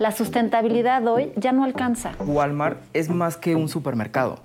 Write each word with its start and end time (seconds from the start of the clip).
La 0.00 0.12
sustentabilidad 0.12 1.06
hoy 1.06 1.30
ya 1.36 1.52
no 1.52 1.62
alcanza. 1.62 2.12
Walmart 2.20 2.80
es 2.94 3.10
más 3.10 3.36
que 3.36 3.54
un 3.54 3.68
supermercado. 3.68 4.38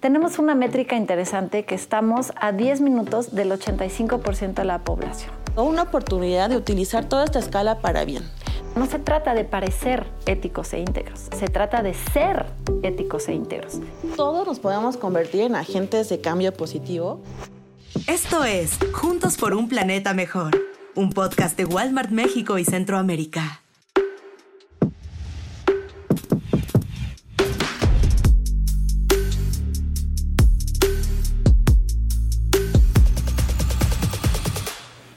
Tenemos 0.00 0.38
una 0.38 0.54
métrica 0.54 0.96
interesante 0.96 1.66
que 1.66 1.74
estamos 1.74 2.32
a 2.40 2.52
10 2.52 2.80
minutos 2.80 3.34
del 3.34 3.52
85% 3.52 4.54
de 4.54 4.64
la 4.64 4.78
población. 4.78 5.30
Una 5.56 5.82
oportunidad 5.82 6.48
de 6.48 6.56
utilizar 6.56 7.04
toda 7.04 7.24
esta 7.24 7.38
escala 7.38 7.80
para 7.80 8.06
bien. 8.06 8.22
No 8.74 8.86
se 8.86 8.98
trata 8.98 9.34
de 9.34 9.44
parecer 9.44 10.06
éticos 10.24 10.72
e 10.72 10.78
íntegros, 10.78 11.28
se 11.36 11.48
trata 11.48 11.82
de 11.82 11.92
ser 11.92 12.46
éticos 12.82 13.28
e 13.28 13.34
íntegros. 13.34 13.78
Todos 14.16 14.46
nos 14.46 14.58
podemos 14.58 14.96
convertir 14.96 15.42
en 15.42 15.54
agentes 15.54 16.08
de 16.08 16.22
cambio 16.22 16.50
positivo. 16.54 17.20
Esto 18.06 18.42
es 18.42 18.78
Juntos 18.94 19.36
por 19.36 19.52
un 19.52 19.68
Planeta 19.68 20.14
Mejor, 20.14 20.58
un 20.94 21.10
podcast 21.10 21.58
de 21.58 21.66
Walmart 21.66 22.08
México 22.08 22.56
y 22.56 22.64
Centroamérica. 22.64 23.61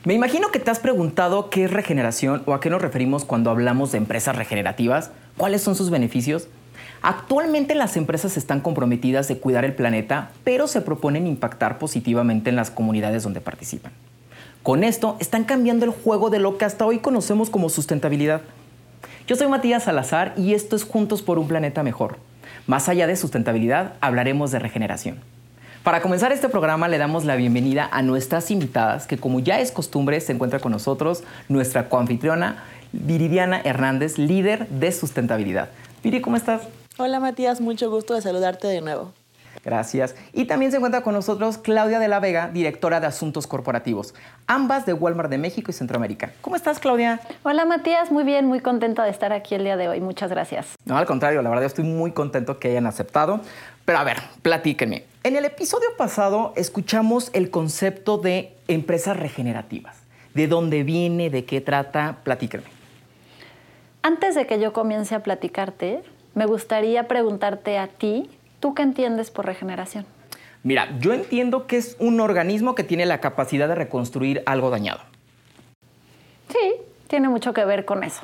Me 0.05 0.13
imagino 0.13 0.51
que 0.51 0.59
te 0.59 0.69
has 0.69 0.77
preguntado 0.77 1.49
qué 1.49 1.63
es 1.63 1.71
regeneración 1.71 2.43
o 2.45 2.53
a 2.53 2.59
qué 2.59 2.69
nos 2.69 2.79
referimos 2.79 3.25
cuando 3.25 3.49
hablamos 3.49 3.91
de 3.91 3.97
empresas 3.97 4.35
regenerativas, 4.35 5.09
cuáles 5.35 5.63
son 5.63 5.75
sus 5.75 5.89
beneficios. 5.89 6.47
Actualmente 7.01 7.73
las 7.73 7.97
empresas 7.97 8.37
están 8.37 8.61
comprometidas 8.61 9.27
de 9.27 9.39
cuidar 9.39 9.65
el 9.65 9.73
planeta, 9.73 10.29
pero 10.43 10.67
se 10.67 10.81
proponen 10.81 11.25
impactar 11.25 11.79
positivamente 11.79 12.51
en 12.51 12.55
las 12.55 12.69
comunidades 12.69 13.23
donde 13.23 13.41
participan. 13.41 13.93
Con 14.61 14.83
esto 14.83 15.17
están 15.19 15.43
cambiando 15.43 15.85
el 15.85 15.91
juego 15.91 16.29
de 16.29 16.37
lo 16.37 16.59
que 16.59 16.65
hasta 16.65 16.85
hoy 16.85 16.99
conocemos 16.99 17.49
como 17.49 17.69
sustentabilidad. 17.69 18.41
Yo 19.25 19.35
soy 19.35 19.47
Matías 19.47 19.85
Salazar 19.85 20.35
y 20.37 20.53
esto 20.53 20.75
es 20.75 20.83
Juntos 20.83 21.23
por 21.23 21.39
un 21.39 21.47
Planeta 21.47 21.81
Mejor. 21.81 22.17
Más 22.67 22.89
allá 22.89 23.07
de 23.07 23.15
sustentabilidad, 23.15 23.93
hablaremos 24.01 24.51
de 24.51 24.59
regeneración. 24.59 25.34
Para 25.85 26.01
comenzar 26.01 26.31
este 26.31 26.49
programa 26.49 26.87
le 26.87 26.97
damos 26.97 27.25
la 27.25 27.35
bienvenida 27.35 27.87
a 27.91 28.01
nuestras 28.01 28.49
invitadas, 28.49 29.05
que 29.05 29.19
como 29.19 29.39
ya 29.39 29.59
es 29.59 29.71
costumbre 29.71 30.19
se 30.19 30.31
encuentra 30.31 30.57
con 30.57 30.71
nosotros 30.71 31.23
nuestra 31.47 31.89
coanfitriona 31.89 32.63
Viridiana 32.91 33.61
Hernández, 33.63 34.17
líder 34.17 34.67
de 34.69 34.91
sustentabilidad. 34.91 35.69
Viri, 36.01 36.21
¿cómo 36.21 36.37
estás? 36.37 36.63
Hola 36.97 37.19
Matías, 37.19 37.61
mucho 37.61 37.91
gusto 37.91 38.15
de 38.15 38.23
saludarte 38.23 38.65
de 38.65 38.81
nuevo. 38.81 39.11
Gracias. 39.63 40.15
Y 40.33 40.45
también 40.45 40.71
se 40.71 40.77
encuentra 40.77 41.01
con 41.01 41.13
nosotros 41.13 41.57
Claudia 41.57 41.99
de 41.99 42.07
la 42.07 42.19
Vega, 42.19 42.49
directora 42.49 42.99
de 42.99 43.07
Asuntos 43.07 43.47
Corporativos, 43.47 44.13
ambas 44.47 44.85
de 44.85 44.93
Walmart 44.93 45.29
de 45.29 45.37
México 45.37 45.71
y 45.71 45.73
Centroamérica. 45.73 46.33
¿Cómo 46.41 46.55
estás, 46.55 46.79
Claudia? 46.79 47.19
Hola 47.43 47.65
Matías, 47.65 48.11
muy 48.11 48.23
bien, 48.23 48.45
muy 48.47 48.59
contenta 48.59 49.03
de 49.03 49.11
estar 49.11 49.33
aquí 49.33 49.55
el 49.55 49.63
día 49.63 49.77
de 49.77 49.87
hoy. 49.87 50.01
Muchas 50.01 50.29
gracias. 50.31 50.75
No, 50.85 50.97
al 50.97 51.05
contrario, 51.05 51.41
la 51.41 51.49
verdad 51.49 51.65
estoy 51.65 51.83
muy 51.83 52.11
contento 52.11 52.59
que 52.59 52.69
hayan 52.69 52.85
aceptado. 52.85 53.41
Pero 53.85 53.99
a 53.99 54.03
ver, 54.03 54.17
platíquenme. 54.41 55.05
En 55.23 55.35
el 55.35 55.45
episodio 55.45 55.89
pasado 55.97 56.53
escuchamos 56.55 57.29
el 57.33 57.51
concepto 57.51 58.17
de 58.17 58.53
empresas 58.67 59.15
regenerativas. 59.17 59.97
¿De 60.33 60.47
dónde 60.47 60.83
viene? 60.83 61.29
¿De 61.29 61.45
qué 61.45 61.61
trata? 61.61 62.17
Platíquenme. 62.23 62.65
Antes 64.01 64.35
de 64.35 64.47
que 64.47 64.59
yo 64.59 64.73
comience 64.73 65.15
a 65.15 65.23
platicarte, 65.23 66.03
me 66.33 66.45
gustaría 66.45 67.07
preguntarte 67.07 67.77
a 67.77 67.87
ti, 67.87 68.29
¿tú 68.59 68.73
qué 68.73 68.83
entiendes 68.83 69.31
por 69.31 69.45
regeneración? 69.45 70.05
Mira, 70.63 70.89
yo 70.99 71.13
entiendo 71.13 71.67
que 71.67 71.77
es 71.77 71.95
un 71.99 72.19
organismo 72.19 72.73
que 72.73 72.83
tiene 72.83 73.05
la 73.05 73.19
capacidad 73.19 73.67
de 73.67 73.75
reconstruir 73.75 74.41
algo 74.47 74.71
dañado. 74.71 75.01
Sí, 76.49 76.73
tiene 77.07 77.29
mucho 77.29 77.53
que 77.53 77.63
ver 77.65 77.85
con 77.85 78.03
eso. 78.03 78.21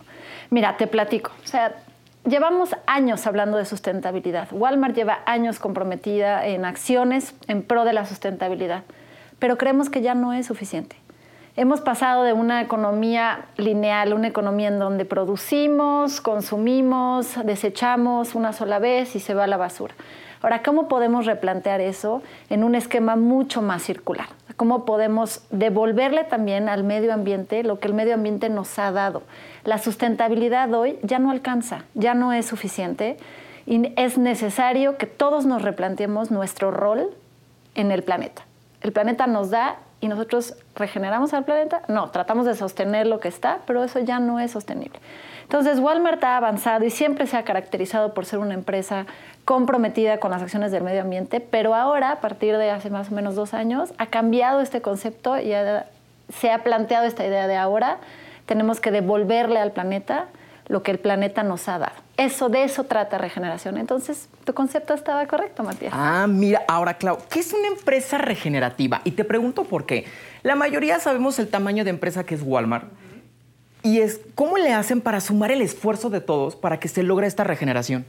Mira, 0.50 0.76
te 0.78 0.88
platico. 0.88 1.32
O 1.44 1.48
sea, 1.48 1.84
Llevamos 2.24 2.76
años 2.86 3.26
hablando 3.26 3.58
de 3.58 3.66
sustentabilidad. 3.66 4.48
Walmart 4.52 4.96
lleva 4.96 5.22
años 5.26 5.58
comprometida 5.58 6.46
en 6.46 6.66
acciones 6.66 7.34
en 7.48 7.64
pro 7.64 7.84
de 7.84 7.94
la 7.94 8.06
sustentabilidad, 8.06 8.84
pero 9.40 9.58
creemos 9.58 9.90
que 9.90 10.04
ya 10.04 10.14
no 10.14 10.32
es 10.32 10.46
suficiente. 10.46 10.96
Hemos 11.56 11.82
pasado 11.82 12.22
de 12.22 12.34
una 12.34 12.62
economía 12.62 13.46
lineal, 13.58 14.14
una 14.14 14.28
economía 14.28 14.68
en 14.68 14.78
donde 14.78 15.04
producimos, 15.04 16.22
consumimos, 16.22 17.44
desechamos 17.44 18.36
una 18.36 18.54
sola 18.54 18.78
vez 18.78 19.16
y 19.16 19.20
se 19.20 19.34
va 19.34 19.46
a 19.46 19.48
la 19.48 19.58
basura. 19.58 19.96
Ahora, 20.44 20.62
¿cómo 20.62 20.88
podemos 20.88 21.26
replantear 21.26 21.82
eso 21.82 22.22
en 22.52 22.64
un 22.64 22.76
esquema 22.76 23.16
mucho 23.16 23.64
más 23.64 23.82
circular? 23.82 24.28
¿Cómo 24.58 24.86
podemos 24.86 25.44
devolverle 25.50 26.24
también 26.24 26.70
al 26.70 26.84
medio 26.84 27.14
ambiente 27.14 27.64
lo 27.64 27.80
que 27.80 27.88
el 27.88 27.96
medio 27.96 28.14
ambiente 28.14 28.48
nos 28.50 28.78
ha 28.78 28.92
dado? 28.92 29.24
La 29.64 29.78
sustentabilidad 29.78 30.74
hoy 30.74 30.98
ya 31.04 31.20
no 31.20 31.32
alcanza, 31.32 31.84
ya 31.94 32.14
no 32.14 32.34
es 32.34 32.46
suficiente 32.46 33.18
y 33.66 33.94
es 33.96 34.18
necesario 34.18 34.98
que 34.98 35.06
todos 35.06 35.46
nos 35.46 35.62
replanteemos 35.62 36.32
nuestro 36.32 36.72
rol 36.72 37.10
en 37.76 37.92
el 37.92 38.04
planeta. 38.04 38.44
El 38.82 38.92
planeta 38.92 39.28
nos 39.28 39.52
da 39.52 39.78
y 40.00 40.08
nosotros 40.08 40.56
regeneramos 40.76 41.34
al 41.34 41.46
planeta. 41.46 41.84
No, 41.88 42.10
tratamos 42.10 42.48
de 42.48 42.56
sostener 42.56 43.06
lo 43.06 43.20
que 43.20 43.28
está, 43.28 43.60
pero 43.68 43.84
eso 43.84 44.00
ya 44.00 44.20
no 44.20 44.40
es 44.40 44.52
sostenible. 44.52 45.00
Entonces, 45.44 45.80
Walmart 45.80 46.24
ha 46.24 46.38
avanzado 46.38 46.84
y 46.86 46.90
siempre 46.90 47.28
se 47.28 47.38
ha 47.38 47.44
caracterizado 47.44 48.14
por 48.16 48.26
ser 48.26 48.40
una 48.40 48.56
empresa 48.56 49.06
comprometida 49.46 50.20
con 50.20 50.32
las 50.32 50.42
acciones 50.42 50.72
del 50.72 50.84
medio 50.84 51.02
ambiente, 51.02 51.40
pero 51.40 51.76
ahora, 51.76 52.12
a 52.14 52.20
partir 52.22 52.58
de 52.58 52.72
hace 52.72 52.90
más 52.90 53.12
o 53.12 53.16
menos 53.16 53.36
dos 53.36 53.54
años, 53.54 53.94
ha 54.00 54.08
cambiado 54.08 54.62
este 54.62 54.82
concepto 54.82 55.38
y 55.38 55.54
se 56.30 56.52
ha 56.52 56.64
planteado 56.64 57.06
esta 57.06 57.26
idea 57.26 57.48
de 57.48 57.58
ahora 57.58 57.98
tenemos 58.46 58.80
que 58.80 58.92
devolverle 58.92 59.60
al 59.60 59.72
planeta 59.72 60.28
lo 60.68 60.84
que 60.84 60.92
el 60.92 61.00
planeta 61.00 61.44
nos 61.44 61.68
ha 61.68 61.80
dado. 61.80 61.96
Eso, 62.18 62.48
de 62.48 62.64
eso 62.64 62.86
trata 62.86 63.18
regeneración. 63.18 63.78
Entonces, 63.78 64.30
tu 64.46 64.54
concepto 64.54 64.94
estaba 64.94 65.26
correcto, 65.26 65.64
Matías. 65.64 65.92
Ah, 65.94 66.28
mira, 66.30 66.62
ahora, 66.68 66.94
Clau, 66.94 67.18
¿qué 67.30 67.40
es 67.40 67.52
una 67.52 67.68
empresa 67.68 68.18
regenerativa? 68.18 69.02
Y 69.04 69.12
te 69.12 69.26
pregunto 69.26 69.66
por 69.66 69.86
qué. 69.86 70.06
La 70.44 70.56
mayoría 70.56 71.00
sabemos 71.00 71.40
el 71.40 71.50
tamaño 71.50 71.84
de 71.84 71.90
empresa 71.90 72.24
que 72.24 72.36
es 72.36 72.42
Walmart. 72.42 72.86
Y 73.84 74.00
es, 74.00 74.22
¿cómo 74.36 74.58
le 74.58 74.74
hacen 74.74 75.02
para 75.02 75.20
sumar 75.20 75.52
el 75.52 75.62
esfuerzo 75.62 76.10
de 76.10 76.22
todos 76.22 76.56
para 76.56 76.80
que 76.80 76.88
se 76.88 77.04
logre 77.04 77.28
esta 77.28 77.44
regeneración? 77.44 78.06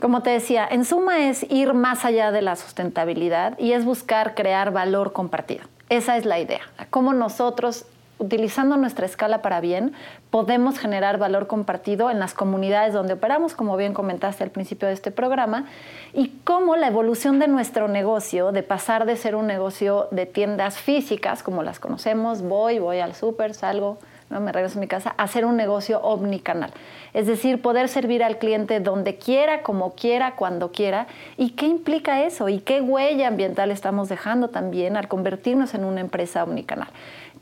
Como 0.00 0.22
te 0.22 0.30
decía, 0.30 0.66
en 0.68 0.84
suma 0.84 1.28
es 1.28 1.46
ir 1.48 1.74
más 1.74 2.04
allá 2.04 2.32
de 2.32 2.42
la 2.42 2.56
sustentabilidad 2.56 3.58
y 3.58 3.72
es 3.72 3.84
buscar 3.84 4.34
crear 4.34 4.72
valor 4.72 5.12
compartido. 5.12 5.64
Esa 5.88 6.16
es 6.16 6.24
la 6.24 6.40
idea. 6.40 6.62
Cómo 6.90 7.12
nosotros 7.12 7.86
utilizando 8.22 8.76
nuestra 8.76 9.04
escala 9.04 9.42
para 9.42 9.60
bien, 9.60 9.92
podemos 10.30 10.78
generar 10.78 11.18
valor 11.18 11.46
compartido 11.46 12.10
en 12.10 12.18
las 12.18 12.34
comunidades 12.34 12.94
donde 12.94 13.14
operamos, 13.14 13.54
como 13.54 13.76
bien 13.76 13.92
comentaste 13.92 14.44
al 14.44 14.50
principio 14.50 14.88
de 14.88 14.94
este 14.94 15.10
programa, 15.10 15.66
y 16.14 16.28
cómo 16.44 16.76
la 16.76 16.86
evolución 16.86 17.38
de 17.38 17.48
nuestro 17.48 17.88
negocio, 17.88 18.52
de 18.52 18.62
pasar 18.62 19.04
de 19.04 19.16
ser 19.16 19.34
un 19.34 19.46
negocio 19.46 20.08
de 20.10 20.26
tiendas 20.26 20.78
físicas, 20.78 21.42
como 21.42 21.62
las 21.62 21.80
conocemos, 21.80 22.42
voy, 22.42 22.78
voy 22.78 23.00
al 23.00 23.14
súper, 23.14 23.54
salgo, 23.54 23.98
¿no? 24.30 24.40
me 24.40 24.52
regreso 24.52 24.78
a 24.78 24.80
mi 24.80 24.88
casa, 24.88 25.14
a 25.16 25.26
ser 25.26 25.44
un 25.44 25.56
negocio 25.56 26.00
omnicanal. 26.00 26.70
Es 27.12 27.26
decir, 27.26 27.60
poder 27.60 27.88
servir 27.88 28.24
al 28.24 28.38
cliente 28.38 28.80
donde 28.80 29.16
quiera, 29.16 29.62
como 29.62 29.94
quiera, 29.94 30.34
cuando 30.36 30.72
quiera. 30.72 31.06
¿Y 31.36 31.50
qué 31.50 31.66
implica 31.66 32.22
eso? 32.22 32.48
¿Y 32.48 32.60
qué 32.60 32.80
huella 32.80 33.28
ambiental 33.28 33.70
estamos 33.70 34.08
dejando 34.08 34.48
también 34.48 34.96
al 34.96 35.08
convertirnos 35.08 35.74
en 35.74 35.84
una 35.84 36.00
empresa 36.00 36.42
omnicanal? 36.42 36.88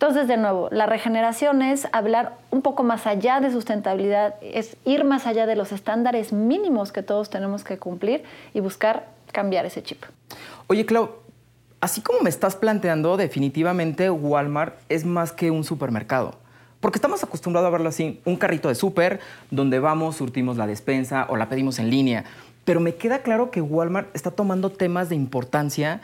Entonces, 0.01 0.29
de 0.29 0.39
nuevo, 0.39 0.71
la 0.73 0.87
regeneración 0.87 1.61
es 1.61 1.87
hablar 1.93 2.39
un 2.51 2.63
poco 2.63 2.83
más 2.83 3.07
allá 3.07 3.39
de 3.41 3.51
sustentabilidad, 3.51 4.35
es 4.41 4.79
ir 4.87 5.05
más 5.05 5.27
allá 5.27 5.45
de 5.45 5.57
los 5.57 5.73
estándares 5.73 6.33
mínimos 6.33 6.91
que 6.91 7.03
todos 7.03 7.29
tenemos 7.29 7.65
que 7.65 7.77
cumplir 7.77 8.25
y 8.55 8.61
buscar 8.61 9.09
cambiar 9.31 9.67
ese 9.67 9.83
chip. 9.83 10.03
Oye, 10.69 10.87
Clau, 10.87 11.11
así 11.83 12.01
como 12.01 12.21
me 12.21 12.31
estás 12.31 12.57
planteando, 12.57 13.19
definitivamente 13.19 14.09
Walmart 14.09 14.75
es 14.89 15.05
más 15.05 15.33
que 15.33 15.51
un 15.51 15.65
supermercado. 15.65 16.37
Porque 16.81 16.97
estamos 16.97 17.23
acostumbrados 17.23 17.69
a 17.69 17.71
verlo 17.71 17.91
así, 17.91 18.23
un 18.25 18.37
carrito 18.37 18.69
de 18.69 18.77
súper, 18.77 19.21
donde 19.51 19.81
vamos, 19.81 20.17
surtimos 20.17 20.57
la 20.57 20.67
despensa 20.67 21.27
o 21.29 21.37
la 21.37 21.51
pedimos 21.51 21.79
en 21.79 21.91
línea. 21.91 22.25
Pero 22.65 22.81
me 22.81 22.95
queda 22.95 23.19
claro 23.19 23.51
que 23.51 23.61
Walmart 23.61 24.09
está 24.17 24.31
tomando 24.31 24.71
temas 24.71 25.11
de 25.11 25.17
importancia 25.17 26.01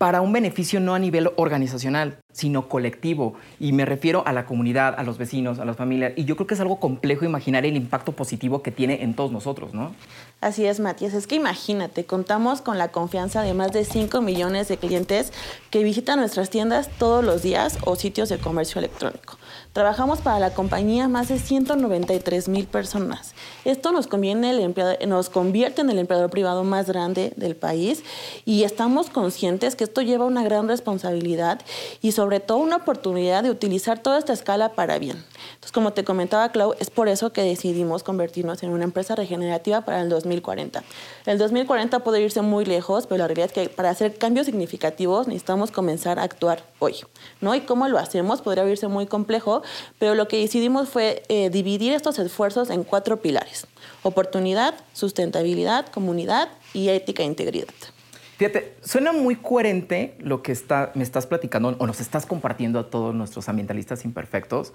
para 0.00 0.22
un 0.22 0.32
beneficio 0.32 0.80
no 0.80 0.94
a 0.94 0.98
nivel 0.98 1.30
organizacional, 1.36 2.20
sino 2.32 2.70
colectivo. 2.70 3.34
Y 3.58 3.74
me 3.74 3.84
refiero 3.84 4.26
a 4.26 4.32
la 4.32 4.46
comunidad, 4.46 4.94
a 4.96 5.02
los 5.02 5.18
vecinos, 5.18 5.58
a 5.58 5.66
las 5.66 5.76
familias. 5.76 6.14
Y 6.16 6.24
yo 6.24 6.36
creo 6.36 6.46
que 6.46 6.54
es 6.54 6.60
algo 6.60 6.80
complejo 6.80 7.26
imaginar 7.26 7.66
el 7.66 7.76
impacto 7.76 8.12
positivo 8.12 8.62
que 8.62 8.70
tiene 8.70 9.02
en 9.02 9.12
todos 9.12 9.30
nosotros, 9.30 9.74
¿no? 9.74 9.94
Así 10.40 10.64
es, 10.64 10.80
Matías. 10.80 11.12
Es 11.12 11.26
que 11.26 11.34
imagínate, 11.34 12.06
contamos 12.06 12.62
con 12.62 12.78
la 12.78 12.88
confianza 12.88 13.42
de 13.42 13.52
más 13.52 13.72
de 13.72 13.84
5 13.84 14.22
millones 14.22 14.68
de 14.68 14.78
clientes 14.78 15.34
que 15.68 15.84
visitan 15.84 16.18
nuestras 16.18 16.48
tiendas 16.48 16.88
todos 16.98 17.22
los 17.22 17.42
días 17.42 17.76
o 17.84 17.94
sitios 17.94 18.30
de 18.30 18.38
comercio 18.38 18.78
electrónico. 18.78 19.36
Trabajamos 19.72 20.18
para 20.18 20.40
la 20.40 20.50
compañía 20.50 21.06
más 21.06 21.28
de 21.28 21.38
193 21.38 22.48
mil 22.48 22.66
personas. 22.66 23.34
Esto 23.64 23.92
nos, 23.92 24.08
conviene 24.08 24.50
el 24.50 24.74
nos 25.08 25.30
convierte 25.30 25.82
en 25.82 25.90
el 25.90 26.00
empleador 26.00 26.28
privado 26.28 26.64
más 26.64 26.88
grande 26.88 27.32
del 27.36 27.54
país 27.54 28.02
y 28.44 28.64
estamos 28.64 29.10
conscientes 29.10 29.76
que 29.76 29.84
esto 29.84 30.02
lleva 30.02 30.24
una 30.24 30.42
gran 30.42 30.66
responsabilidad 30.66 31.60
y 32.02 32.10
sobre 32.10 32.40
todo 32.40 32.58
una 32.58 32.76
oportunidad 32.76 33.44
de 33.44 33.50
utilizar 33.50 34.00
toda 34.00 34.18
esta 34.18 34.32
escala 34.32 34.70
para 34.72 34.98
bien. 34.98 35.24
Entonces, 35.50 35.70
como 35.70 35.92
te 35.92 36.02
comentaba 36.02 36.50
Clau, 36.50 36.74
es 36.80 36.90
por 36.90 37.08
eso 37.08 37.32
que 37.32 37.42
decidimos 37.42 38.02
convertirnos 38.02 38.64
en 38.64 38.70
una 38.70 38.82
empresa 38.82 39.14
regenerativa 39.14 39.82
para 39.82 40.02
el 40.02 40.08
2040. 40.08 40.82
El 41.26 41.38
2040 41.38 42.00
puede 42.00 42.20
irse 42.20 42.42
muy 42.42 42.64
lejos, 42.64 43.06
pero 43.06 43.18
la 43.18 43.28
realidad 43.28 43.46
es 43.46 43.52
que 43.52 43.68
para 43.68 43.90
hacer 43.90 44.18
cambios 44.18 44.46
significativos 44.46 45.28
necesitamos 45.28 45.70
comenzar 45.70 46.18
a 46.18 46.24
actuar 46.24 46.64
hoy. 46.80 46.96
¿no? 47.40 47.54
¿Y 47.54 47.60
cómo 47.60 47.86
lo 47.88 47.98
hacemos? 47.98 48.42
Podría 48.42 48.68
irse 48.68 48.88
muy 48.88 49.06
complejo, 49.06 49.59
pero 49.98 50.14
lo 50.14 50.28
que 50.28 50.38
decidimos 50.38 50.88
fue 50.88 51.22
eh, 51.28 51.50
dividir 51.50 51.92
estos 51.92 52.18
esfuerzos 52.18 52.70
en 52.70 52.84
cuatro 52.84 53.20
pilares. 53.20 53.66
Oportunidad, 54.02 54.74
sustentabilidad, 54.92 55.86
comunidad 55.88 56.48
y 56.72 56.88
ética 56.88 57.22
e 57.22 57.26
integridad. 57.26 57.74
Fíjate, 58.38 58.74
suena 58.82 59.12
muy 59.12 59.36
coherente 59.36 60.16
lo 60.18 60.42
que 60.42 60.52
está, 60.52 60.92
me 60.94 61.02
estás 61.02 61.26
platicando 61.26 61.76
o 61.78 61.86
nos 61.86 62.00
estás 62.00 62.24
compartiendo 62.24 62.78
a 62.78 62.88
todos 62.88 63.14
nuestros 63.14 63.50
ambientalistas 63.50 64.06
imperfectos 64.06 64.72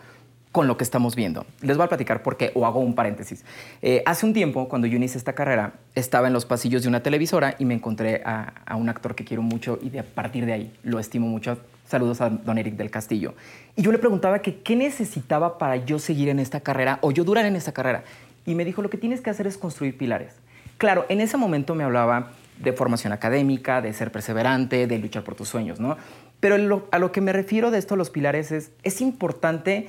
con 0.55 0.67
lo 0.69 0.77
que 0.77 0.85
estamos 0.85 1.17
viendo. 1.17 1.45
Les 1.59 1.75
voy 1.75 1.83
a 1.83 1.89
platicar 1.89 2.23
por 2.23 2.37
qué, 2.37 2.53
o 2.55 2.65
hago 2.65 2.79
un 2.79 2.95
paréntesis. 2.95 3.43
Eh, 3.81 4.01
hace 4.05 4.25
un 4.25 4.31
tiempo, 4.31 4.69
cuando 4.69 4.87
yo 4.87 4.95
inicié 4.95 5.17
esta 5.17 5.33
carrera, 5.33 5.73
estaba 5.95 6.27
en 6.27 6.33
los 6.33 6.45
pasillos 6.45 6.83
de 6.83 6.87
una 6.87 7.03
televisora 7.03 7.55
y 7.59 7.65
me 7.65 7.73
encontré 7.73 8.21
a, 8.23 8.53
a 8.65 8.77
un 8.77 8.87
actor 8.87 9.15
que 9.15 9.25
quiero 9.25 9.43
mucho 9.43 9.77
y 9.81 9.89
de, 9.89 9.99
a 9.99 10.03
partir 10.03 10.45
de 10.45 10.53
ahí 10.53 10.73
lo 10.83 10.99
estimo 10.99 11.27
mucho. 11.27 11.57
Saludos 11.85 12.21
a 12.21 12.29
don 12.29 12.57
Eric 12.57 12.75
del 12.75 12.89
Castillo. 12.89 13.33
Y 13.75 13.81
yo 13.81 13.91
le 13.91 13.97
preguntaba 13.97 14.39
que 14.39 14.61
qué 14.61 14.77
necesitaba 14.77 15.57
para 15.57 15.75
yo 15.75 15.99
seguir 15.99 16.29
en 16.29 16.39
esta 16.39 16.61
carrera 16.61 16.99
o 17.01 17.11
yo 17.11 17.25
durar 17.25 17.43
en 17.43 17.57
esta 17.57 17.73
carrera. 17.73 18.05
Y 18.45 18.55
me 18.55 18.63
dijo, 18.63 18.81
lo 18.81 18.89
que 18.89 18.97
tienes 18.97 19.19
que 19.19 19.31
hacer 19.31 19.47
es 19.47 19.57
construir 19.57 19.97
pilares. 19.97 20.35
Claro, 20.77 21.05
en 21.09 21.19
ese 21.19 21.35
momento 21.35 21.75
me 21.75 21.83
hablaba 21.83 22.31
de 22.63 22.71
formación 22.71 23.11
académica, 23.11 23.81
de 23.81 23.91
ser 23.91 24.09
perseverante, 24.09 24.87
de 24.87 24.99
luchar 24.99 25.25
por 25.25 25.35
tus 25.35 25.49
sueños, 25.49 25.81
¿no? 25.81 25.97
Pero 26.39 26.87
a 26.91 26.99
lo 26.99 27.11
que 27.11 27.21
me 27.21 27.33
refiero 27.33 27.71
de 27.71 27.79
esto, 27.79 27.95
los 27.95 28.09
pilares, 28.09 28.51
es, 28.51 28.71
es 28.83 29.01
importante 29.01 29.87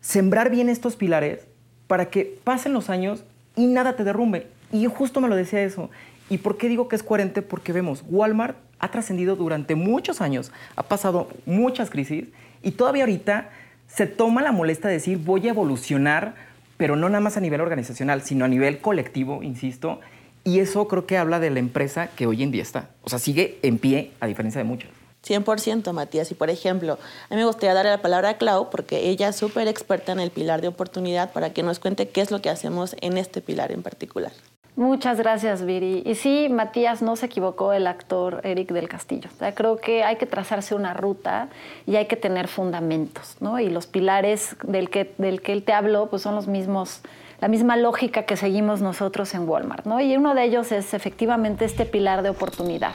sembrar 0.00 0.50
bien 0.50 0.68
estos 0.68 0.96
pilares 0.96 1.46
para 1.86 2.06
que 2.06 2.38
pasen 2.44 2.72
los 2.72 2.90
años 2.90 3.24
y 3.56 3.66
nada 3.66 3.96
te 3.96 4.04
derrumbe. 4.04 4.46
Y 4.72 4.86
justo 4.86 5.20
me 5.20 5.28
lo 5.28 5.36
decía 5.36 5.62
eso. 5.62 5.90
¿Y 6.28 6.38
por 6.38 6.56
qué 6.56 6.68
digo 6.68 6.88
que 6.88 6.96
es 6.96 7.02
coherente? 7.02 7.42
Porque 7.42 7.72
vemos, 7.72 8.04
Walmart 8.08 8.56
ha 8.78 8.90
trascendido 8.90 9.36
durante 9.36 9.74
muchos 9.74 10.20
años, 10.20 10.52
ha 10.76 10.84
pasado 10.84 11.28
muchas 11.44 11.90
crisis 11.90 12.26
y 12.62 12.72
todavía 12.72 13.02
ahorita 13.02 13.50
se 13.88 14.06
toma 14.06 14.42
la 14.42 14.52
molestia 14.52 14.88
de 14.88 14.94
decir 14.94 15.18
voy 15.18 15.46
a 15.48 15.50
evolucionar, 15.50 16.34
pero 16.76 16.96
no 16.96 17.08
nada 17.08 17.20
más 17.20 17.36
a 17.36 17.40
nivel 17.40 17.60
organizacional, 17.60 18.22
sino 18.22 18.44
a 18.44 18.48
nivel 18.48 18.78
colectivo, 18.78 19.42
insisto. 19.42 20.00
Y 20.44 20.60
eso 20.60 20.88
creo 20.88 21.06
que 21.06 21.18
habla 21.18 21.40
de 21.40 21.50
la 21.50 21.58
empresa 21.58 22.08
que 22.16 22.26
hoy 22.26 22.42
en 22.42 22.52
día 22.52 22.62
está. 22.62 22.90
O 23.02 23.10
sea, 23.10 23.18
sigue 23.18 23.58
en 23.62 23.78
pie 23.78 24.12
a 24.20 24.26
diferencia 24.26 24.58
de 24.60 24.64
muchas. 24.64 24.99
100%, 25.26 25.92
Matías. 25.92 26.30
Y 26.30 26.34
por 26.34 26.50
ejemplo, 26.50 26.98
a 27.28 27.34
mí 27.34 27.40
me 27.40 27.46
gustaría 27.46 27.74
darle 27.74 27.90
la 27.90 28.02
palabra 28.02 28.30
a 28.30 28.38
Clau 28.38 28.70
porque 28.70 29.08
ella 29.08 29.28
es 29.28 29.36
súper 29.36 29.68
experta 29.68 30.12
en 30.12 30.20
el 30.20 30.30
pilar 30.30 30.60
de 30.60 30.68
oportunidad 30.68 31.32
para 31.32 31.50
que 31.50 31.62
nos 31.62 31.78
cuente 31.78 32.08
qué 32.08 32.20
es 32.20 32.30
lo 32.30 32.40
que 32.40 32.50
hacemos 32.50 32.96
en 33.00 33.18
este 33.18 33.40
pilar 33.40 33.72
en 33.72 33.82
particular. 33.82 34.32
Muchas 34.76 35.18
gracias, 35.18 35.64
Viri. 35.64 36.02
Y 36.06 36.14
sí, 36.14 36.48
Matías 36.48 37.02
no 37.02 37.16
se 37.16 37.26
equivocó 37.26 37.72
el 37.72 37.86
actor 37.86 38.40
Eric 38.44 38.72
del 38.72 38.88
Castillo. 38.88 39.28
creo 39.54 39.76
que 39.76 40.04
hay 40.04 40.16
que 40.16 40.26
trazarse 40.26 40.74
una 40.74 40.94
ruta 40.94 41.48
y 41.86 41.96
hay 41.96 42.06
que 42.06 42.16
tener 42.16 42.48
fundamentos. 42.48 43.36
Y 43.60 43.68
los 43.68 43.86
pilares 43.86 44.56
del 44.62 44.88
que, 44.88 45.12
del 45.18 45.42
que 45.42 45.52
él 45.52 45.64
te 45.64 45.72
habló, 45.72 46.06
pues 46.06 46.22
son 46.22 46.34
los 46.34 46.46
mismos, 46.46 47.02
la 47.40 47.48
misma 47.48 47.76
lógica 47.76 48.22
que 48.22 48.36
seguimos 48.36 48.80
nosotros 48.80 49.34
en 49.34 49.46
Walmart. 49.46 49.86
Y 50.00 50.16
uno 50.16 50.34
de 50.34 50.44
ellos 50.44 50.72
es 50.72 50.94
efectivamente 50.94 51.64
este 51.64 51.84
pilar 51.84 52.22
de 52.22 52.30
oportunidad 52.30 52.94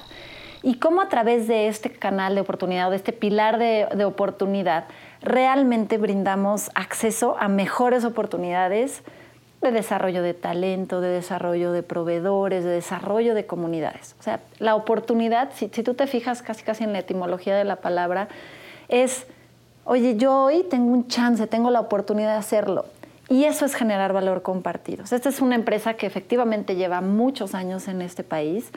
y 0.66 0.80
cómo 0.80 1.02
a 1.02 1.10
través 1.10 1.48
de 1.48 1.68
este 1.68 1.92
canal 1.92 2.34
de 2.34 2.42
oportunidad 2.42 2.88
o 2.88 2.90
de 2.90 2.96
este 2.96 3.14
pilar 3.14 3.60
de, 3.60 3.88
de 3.96 4.04
oportunidad 4.04 4.86
realmente 5.22 6.00
brindamos 6.00 6.72
acceso 6.74 7.38
a 7.40 7.48
mejores 7.48 8.04
oportunidades 8.04 9.04
de 9.62 9.72
desarrollo 9.72 10.24
de 10.24 10.34
talento, 10.34 11.02
de 11.02 11.10
desarrollo 11.10 11.72
de 11.72 11.84
proveedores, 11.84 12.64
de 12.64 12.72
desarrollo 12.72 13.36
de 13.36 13.46
comunidades. 13.46 14.16
O 14.20 14.24
sea, 14.24 14.40
la 14.58 14.74
oportunidad, 14.74 15.52
si, 15.54 15.70
si, 15.70 15.84
tú 15.84 15.94
te 15.94 16.08
fijas 16.08 16.42
casi 16.42 16.64
casi 16.64 16.84
en 16.84 16.94
la 16.94 17.00
etimología 17.00 17.56
de 17.56 17.64
la 17.64 17.76
palabra, 17.76 18.28
es, 18.88 19.28
oye, 19.84 20.18
yo 20.18 20.46
hoy 20.46 20.64
tengo 20.64 20.92
un 20.92 21.08
chance, 21.08 21.46
tengo 21.46 21.70
la 21.70 21.80
oportunidad 21.80 22.32
de 22.32 22.40
hacerlo. 22.40 22.86
Y 23.30 23.44
eso 23.44 23.66
es 23.66 23.76
generar 23.76 24.14
valor 24.14 24.42
compartido. 24.42 25.04
esta 25.04 25.30
es 25.30 25.42
una 25.42 25.54
empresa 25.54 25.94
que 25.94 26.08
efectivamente 26.08 26.76
lleva 26.76 27.02
muchos 27.02 27.54
años 27.54 27.88
en 27.88 28.02
este 28.02 28.24
país, 28.24 28.72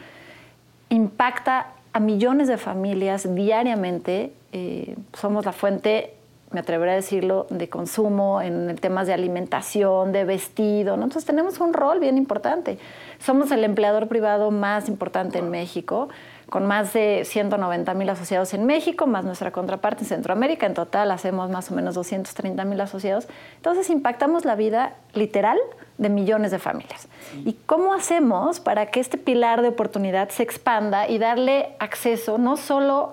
impacta 0.90 1.68
a 1.98 2.00
millones 2.00 2.46
de 2.46 2.58
familias 2.58 3.34
diariamente. 3.34 4.32
Eh, 4.52 4.94
somos 5.14 5.44
la 5.44 5.50
fuente, 5.50 6.14
me 6.52 6.60
atreveré 6.60 6.92
a 6.92 6.94
decirlo, 6.94 7.48
de 7.50 7.68
consumo 7.68 8.40
en 8.40 8.76
temas 8.76 9.08
de 9.08 9.14
alimentación, 9.14 10.12
de 10.12 10.22
vestido. 10.22 10.94
Entonces 10.94 11.24
tenemos 11.24 11.58
un 11.58 11.72
rol 11.72 11.98
bien 11.98 12.16
importante. 12.16 12.78
Somos 13.18 13.50
el 13.50 13.64
empleador 13.64 14.06
privado 14.06 14.52
más 14.52 14.88
importante 14.88 15.38
en 15.38 15.50
México 15.50 16.08
con 16.48 16.66
más 16.66 16.92
de 16.92 17.24
190 17.26 17.92
mil 17.94 18.08
asociados 18.08 18.54
en 18.54 18.64
México, 18.64 19.06
más 19.08 19.24
nuestra 19.24 19.50
contraparte 19.50 20.04
en 20.04 20.08
Centroamérica. 20.08 20.66
En 20.66 20.74
total 20.74 21.10
hacemos 21.10 21.50
más 21.50 21.68
o 21.72 21.74
menos 21.74 21.96
230 21.96 22.64
mil 22.64 22.80
asociados. 22.80 23.26
Entonces 23.56 23.90
impactamos 23.90 24.44
la 24.44 24.54
vida 24.54 24.94
literal 25.14 25.58
de 25.98 26.08
millones 26.08 26.50
de 26.50 26.58
familias. 26.58 27.08
¿Y 27.44 27.54
cómo 27.66 27.92
hacemos 27.92 28.60
para 28.60 28.86
que 28.86 29.00
este 29.00 29.18
pilar 29.18 29.62
de 29.62 29.68
oportunidad 29.68 30.30
se 30.30 30.42
expanda 30.42 31.08
y 31.08 31.18
darle 31.18 31.74
acceso 31.78 32.38
no 32.38 32.56
solo 32.56 33.12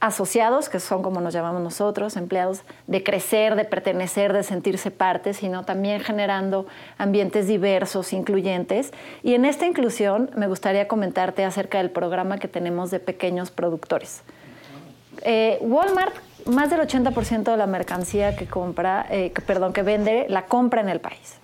asociados, 0.00 0.68
que 0.68 0.78
son 0.78 1.02
como 1.02 1.20
nos 1.20 1.34
llamamos 1.34 1.60
nosotros, 1.60 2.16
empleados, 2.16 2.62
de 2.86 3.02
crecer, 3.02 3.56
de 3.56 3.64
pertenecer, 3.64 4.32
de 4.32 4.42
sentirse 4.42 4.90
parte, 4.90 5.34
sino 5.34 5.64
también 5.64 6.00
generando 6.00 6.66
ambientes 6.98 7.48
diversos, 7.48 8.12
incluyentes. 8.12 8.92
Y 9.22 9.34
en 9.34 9.44
esta 9.44 9.66
inclusión 9.66 10.30
me 10.36 10.46
gustaría 10.46 10.86
comentarte 10.86 11.44
acerca 11.44 11.78
del 11.78 11.90
programa 11.90 12.38
que 12.38 12.48
tenemos 12.48 12.90
de 12.90 13.00
pequeños 13.00 13.50
productores. 13.50 14.22
Eh, 15.22 15.58
Walmart, 15.62 16.14
más 16.46 16.70
del 16.70 16.80
80% 16.80 17.50
de 17.50 17.56
la 17.56 17.66
mercancía 17.66 18.36
que 18.36 18.46
compra, 18.46 19.04
eh, 19.10 19.32
perdón, 19.46 19.72
que 19.72 19.82
vende, 19.82 20.26
la 20.28 20.46
compra 20.46 20.80
en 20.80 20.88
el 20.88 21.00
país. 21.00 21.38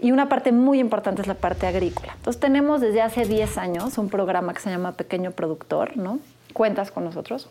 Y 0.00 0.12
una 0.12 0.28
parte 0.28 0.52
muy 0.52 0.80
importante 0.80 1.22
es 1.22 1.28
la 1.28 1.34
parte 1.34 1.66
agrícola. 1.66 2.12
Entonces 2.16 2.40
tenemos 2.40 2.80
desde 2.80 3.02
hace 3.02 3.24
10 3.24 3.58
años 3.58 3.98
un 3.98 4.08
programa 4.08 4.52
que 4.52 4.60
se 4.60 4.70
llama 4.70 4.92
Pequeño 4.92 5.30
Productor, 5.30 5.96
¿no? 5.96 6.18
Cuentas 6.52 6.90
con 6.90 7.04
nosotros. 7.04 7.48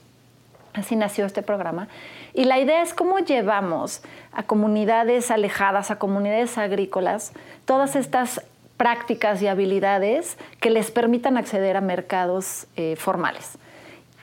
Así 0.73 0.95
nació 0.95 1.25
este 1.25 1.41
programa. 1.41 1.87
Y 2.33 2.45
la 2.45 2.59
idea 2.59 2.81
es 2.81 2.93
cómo 2.93 3.19
llevamos 3.19 4.01
a 4.31 4.43
comunidades 4.43 5.29
alejadas, 5.29 5.91
a 5.91 5.99
comunidades 5.99 6.57
agrícolas, 6.57 7.31
todas 7.65 7.95
estas 7.95 8.41
prácticas 8.77 9.41
y 9.41 9.47
habilidades 9.47 10.37
que 10.59 10.71
les 10.71 10.89
permitan 10.89 11.37
acceder 11.37 11.77
a 11.77 11.81
mercados 11.81 12.65
eh, 12.75 12.95
formales. 12.97 13.57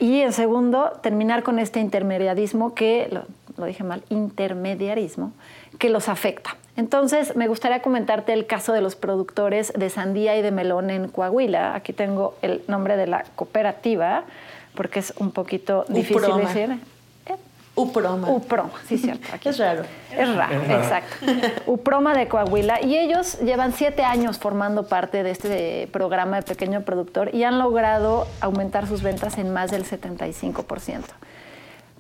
Y 0.01 0.21
en 0.21 0.33
segundo, 0.33 0.99
terminar 1.03 1.43
con 1.43 1.59
este 1.59 1.79
intermediarismo 1.79 2.75
que, 2.75 3.09
lo, 3.13 3.25
lo 3.57 3.67
dije 3.67 3.85
mal, 3.85 4.03
intermediarismo, 4.09 5.33
que 5.79 5.89
los 5.89 6.09
afecta. 6.09 6.57
Entonces, 6.81 7.37
me 7.37 7.47
gustaría 7.47 7.83
comentarte 7.83 8.33
el 8.33 8.47
caso 8.47 8.73
de 8.73 8.81
los 8.81 8.97
productores 8.97 9.71
de 9.77 9.91
sandía 9.91 10.39
y 10.39 10.41
de 10.41 10.51
melón 10.51 10.89
en 10.89 11.09
Coahuila. 11.09 11.75
Aquí 11.75 11.93
tengo 11.93 12.39
el 12.41 12.63
nombre 12.69 12.97
de 12.97 13.07
la 13.07 13.25
cooperativa 13.37 14.25
porque 14.75 15.01
es 15.01 15.13
un 15.19 15.31
poquito 15.31 15.85
difícil 15.89 16.37
de 16.37 16.41
decir. 16.41 16.79
¿Eh? 17.27 17.37
Uproma. 17.75 18.31
Uproma, 18.31 18.73
sí, 18.89 18.97
cierto. 18.97 19.29
Aquí 19.31 19.49
es 19.51 19.59
raro. 19.59 19.83
Es 20.11 20.35
raro, 20.35 20.55
exacto. 20.55 21.27
Uproma 21.67 22.15
de 22.15 22.29
Coahuila. 22.29 22.83
Y 22.83 22.97
ellos 22.97 23.39
llevan 23.41 23.75
siete 23.75 24.03
años 24.03 24.39
formando 24.39 24.87
parte 24.87 25.23
de 25.23 25.33
este 25.33 25.87
programa 25.93 26.37
de 26.37 26.43
pequeño 26.45 26.81
productor 26.81 27.35
y 27.35 27.45
han 27.45 27.59
logrado 27.59 28.27
aumentar 28.41 28.87
sus 28.87 29.03
ventas 29.03 29.37
en 29.37 29.53
más 29.53 29.71
del 29.71 29.85
75%. 29.85 31.03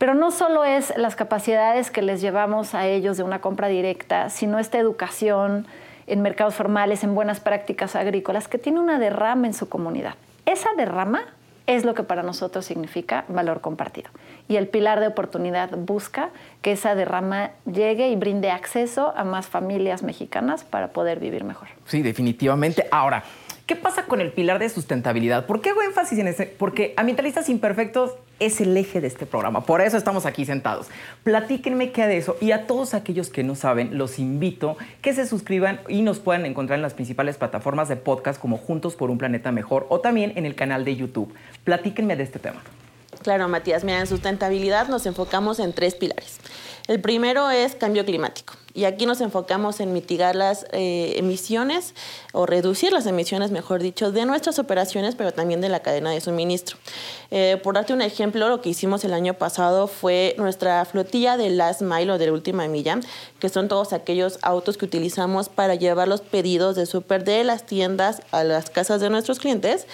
Pero 0.00 0.14
no 0.14 0.30
solo 0.30 0.64
es 0.64 0.95
las 0.97 1.14
capacidades 1.14 1.90
que 1.90 2.00
les 2.00 2.23
llevamos 2.23 2.75
a 2.75 2.87
ellos 2.87 3.19
de 3.19 3.23
una 3.23 3.42
compra 3.42 3.69
directa, 3.69 4.30
sino 4.30 4.59
esta 4.59 4.78
educación 4.78 5.66
en 6.07 6.23
mercados 6.23 6.54
formales, 6.54 7.04
en 7.04 7.14
buenas 7.14 7.38
prácticas 7.40 7.95
agrícolas, 7.97 8.49
que 8.49 8.57
tiene 8.57 8.80
una 8.80 8.99
derrama 8.99 9.47
en 9.47 9.52
su 9.52 9.69
comunidad. 9.69 10.14
Esa 10.47 10.71
derrama 10.75 11.25
es 11.66 11.85
lo 11.85 11.92
que 11.92 12.02
para 12.02 12.23
nosotros 12.23 12.64
significa 12.64 13.26
valor 13.28 13.61
compartido. 13.61 14.09
Y 14.49 14.57
el 14.57 14.69
pilar 14.69 15.00
de 15.00 15.09
oportunidad 15.09 15.76
busca 15.76 16.30
que 16.62 16.73
esa 16.73 16.95
derrama 16.95 17.50
llegue 17.71 18.09
y 18.09 18.16
brinde 18.16 18.50
acceso 18.50 19.12
a 19.14 19.25
más 19.25 19.49
familias 19.49 20.02
mexicanas 20.02 20.64
para 20.64 20.88
poder 20.88 21.21
vivir 21.21 21.45
mejor. 21.45 21.69
Sí, 21.85 22.00
definitivamente. 22.00 22.87
Ahora, 22.90 23.23
¿Qué 23.70 23.76
pasa 23.76 24.06
con 24.06 24.20
el 24.20 24.32
pilar 24.32 24.58
de 24.58 24.68
sustentabilidad? 24.68 25.46
¿Por 25.46 25.60
qué 25.60 25.68
hago 25.68 25.80
énfasis 25.82 26.18
en 26.18 26.26
ese? 26.26 26.46
Porque 26.46 26.92
Ambientalistas 26.96 27.48
Imperfectos 27.48 28.14
es 28.40 28.60
el 28.60 28.76
eje 28.76 29.00
de 29.00 29.06
este 29.06 29.26
programa. 29.26 29.60
Por 29.64 29.80
eso 29.80 29.96
estamos 29.96 30.26
aquí 30.26 30.44
sentados. 30.44 30.88
Platíquenme 31.22 31.92
qué 31.92 32.08
de 32.08 32.16
eso. 32.16 32.36
Y 32.40 32.50
a 32.50 32.66
todos 32.66 32.94
aquellos 32.94 33.28
que 33.28 33.44
no 33.44 33.54
saben, 33.54 33.96
los 33.96 34.18
invito 34.18 34.76
que 35.02 35.14
se 35.14 35.24
suscriban 35.24 35.82
y 35.86 36.02
nos 36.02 36.18
puedan 36.18 36.46
encontrar 36.46 36.80
en 36.80 36.82
las 36.82 36.94
principales 36.94 37.36
plataformas 37.36 37.88
de 37.88 37.94
podcast 37.94 38.40
como 38.40 38.58
Juntos 38.58 38.96
por 38.96 39.08
un 39.08 39.18
Planeta 39.18 39.52
Mejor 39.52 39.86
o 39.88 40.00
también 40.00 40.32
en 40.34 40.46
el 40.46 40.56
canal 40.56 40.84
de 40.84 40.96
YouTube. 40.96 41.32
Platíquenme 41.62 42.16
de 42.16 42.24
este 42.24 42.40
tema. 42.40 42.60
Claro, 43.22 43.48
Matías. 43.48 43.84
Mira, 43.84 44.00
en 44.00 44.08
sustentabilidad 44.08 44.88
nos 44.88 45.06
enfocamos 45.06 45.60
en 45.60 45.72
tres 45.72 45.94
pilares. 45.94 46.38
El 46.90 47.00
primero 47.00 47.50
es 47.50 47.76
cambio 47.76 48.04
climático. 48.04 48.54
Y 48.75 48.82
aquí 48.82 49.06
nos 49.06 49.20
enfocamos 49.20 49.78
en 49.78 49.92
mitigar 49.92 50.35
las 50.35 50.66
eh, 50.73 51.14
emisiones 51.18 51.94
o 52.32 52.47
reducir 52.47 52.92
las 52.92 53.06
emisiones, 53.06 53.52
mejor 53.52 53.80
dicho, 53.80 54.11
de 54.11 54.26
nuestras 54.26 54.59
operaciones, 54.59 55.14
pero 55.14 55.32
también 55.32 55.61
de 55.61 55.68
la 55.68 55.80
cadena 55.80 56.11
de 56.11 56.20
suministro. 56.20 56.78
Eh, 57.30 57.61
por 57.62 57.76
darte 57.76 57.92
un 57.92 58.02
ejemplo, 58.02 58.49
lo 58.49 58.61
que 58.61 58.70
hicimos 58.70 59.04
el 59.04 59.12
año 59.12 59.35
pasado 59.35 59.87
fue 59.87 60.35
nuestra 60.37 60.85
flotilla 60.85 61.37
de 61.37 61.50
last 61.50 61.80
mile 61.80 62.11
o 62.11 62.18
de 62.18 62.26
la 62.26 62.32
última 62.32 62.66
milla, 62.66 62.99
que 63.38 63.49
son 63.49 63.68
todos 63.68 63.92
aquellos 63.92 64.40
autos 64.42 64.76
que 64.76 64.87
utilizamos 64.87 65.49
para 65.49 65.76
llevar 65.76 66.09
los 66.09 66.23
pedidos 66.23 66.75
de 66.75 66.87
súper 66.87 67.23
de 67.23 67.44
las 67.44 67.66
tiendas 67.66 68.23
a 68.32 68.42
las 68.42 68.68
casas 68.68 69.00
de 69.00 69.11
nuestros 69.11 69.38
clientes. 69.38 69.87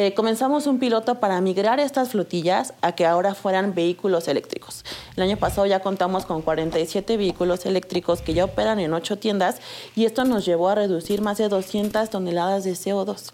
Eh, 0.00 0.14
comenzamos 0.14 0.68
un 0.68 0.78
piloto 0.78 1.16
para 1.16 1.40
migrar 1.40 1.80
estas 1.80 2.10
flotillas 2.10 2.72
a 2.82 2.92
que 2.92 3.04
ahora 3.04 3.34
fueran 3.34 3.74
vehículos 3.74 4.28
eléctricos. 4.28 4.84
El 5.16 5.24
año 5.24 5.36
pasado 5.38 5.66
ya 5.66 5.80
contamos 5.80 6.24
con 6.24 6.40
47 6.40 7.16
vehículos 7.16 7.66
eléctricos 7.66 8.22
que 8.22 8.32
ya 8.32 8.44
operan 8.44 8.78
en 8.78 8.94
8 8.94 9.18
tiendas 9.18 9.60
y 9.96 10.04
esto 10.04 10.24
nos 10.24 10.46
llevó 10.46 10.68
a 10.68 10.76
reducir 10.76 11.20
más 11.20 11.38
de 11.38 11.48
200 11.48 12.10
toneladas 12.10 12.62
de 12.62 12.74
CO2. 12.74 13.32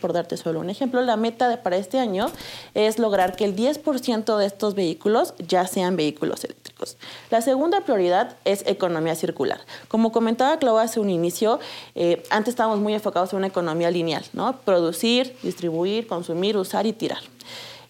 Por 0.00 0.12
darte 0.12 0.36
solo 0.36 0.60
un 0.60 0.70
ejemplo, 0.70 1.02
la 1.02 1.16
meta 1.16 1.62
para 1.62 1.76
este 1.76 1.98
año 1.98 2.30
es 2.74 2.98
lograr 2.98 3.34
que 3.34 3.44
el 3.44 3.56
10% 3.56 4.36
de 4.36 4.46
estos 4.46 4.74
vehículos 4.74 5.34
ya 5.38 5.66
sean 5.66 5.96
vehículos 5.96 6.44
eléctricos. 6.44 6.96
La 7.30 7.42
segunda 7.42 7.80
prioridad 7.80 8.36
es 8.44 8.64
economía 8.66 9.14
circular. 9.14 9.60
Como 9.88 10.12
comentaba 10.12 10.58
Clau 10.58 10.78
hace 10.78 11.00
un 11.00 11.10
inicio, 11.10 11.58
eh, 11.94 12.22
antes 12.30 12.52
estábamos 12.52 12.78
muy 12.78 12.94
enfocados 12.94 13.32
en 13.32 13.38
una 13.38 13.48
economía 13.48 13.90
lineal, 13.90 14.24
¿no? 14.32 14.56
Producir, 14.58 15.36
distribuir, 15.42 16.06
consumir, 16.06 16.56
usar 16.56 16.86
y 16.86 16.92
tirar. 16.92 17.20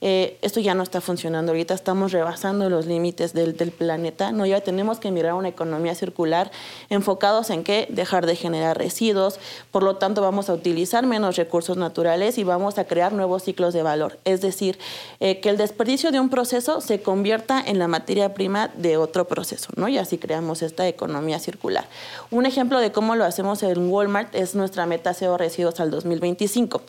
Eh, 0.05 0.37
esto 0.43 0.59
ya 0.59 0.75
no 0.75 0.83
está 0.83 1.01
funcionando 1.01 1.53
ahorita, 1.53 1.75
estamos 1.75 2.11
rebasando 2.11 2.69
los 2.69 2.87
límites 2.87 3.33
del, 3.33 3.55
planeta, 3.71 4.33
¿no? 4.33 4.45
Ya 4.45 4.61
tenemos 4.61 4.99
que 4.99 5.13
mirar 5.13 5.35
una 5.35 5.49
economía 5.49 5.95
circular 5.95 6.51
enfocados 6.91 7.51
en 7.51 7.63
qué, 7.63 7.87
dejar 7.89 8.27
de 8.27 8.35
generar 8.35 8.77
residuos, 8.77 9.39
por 9.71 9.85
lo 9.85 9.97
tanto 9.97 10.21
vamos 10.21 10.51
a 10.51 10.55
utilizar 10.55 11.07
menos 11.07 11.37
recursos 11.37 11.77
naturales 11.77 12.37
y 12.39 12.45
vamos 12.45 12.79
a 12.79 12.85
crear 12.85 13.13
nuevos 13.13 13.45
ciclos 13.45 13.73
de 13.73 13.85
valor, 13.85 14.19
es 14.25 14.41
decir, 14.41 14.77
eh, 15.21 15.39
que 15.39 15.49
el 15.51 15.57
desperdicio 15.57 16.11
de 16.11 16.19
un 16.19 16.29
proceso 16.29 16.81
se 16.81 17.01
convierta 17.01 17.63
en 17.65 17.79
la 17.79 17.87
materia 17.87 18.35
prima 18.35 18.73
de 18.77 18.97
otro 18.97 19.29
proceso, 19.29 19.69
¿no? 19.77 19.87
Y 19.87 19.99
así 19.99 20.19
creamos 20.19 20.63
esta 20.63 20.89
economía 20.89 21.39
circular. 21.39 21.87
Un 22.33 22.45
ejemplo 22.45 22.81
de 22.81 22.91
cómo 22.91 23.15
lo 23.15 23.25
hacemos 23.25 23.63
en 23.63 23.89
Walmart 23.89 24.35
es 24.35 24.57
nuestra 24.57 24.85
meta 24.85 25.15
cero 25.15 25.37
residuos 25.37 25.79
al 25.79 25.93
2025. 25.93 26.83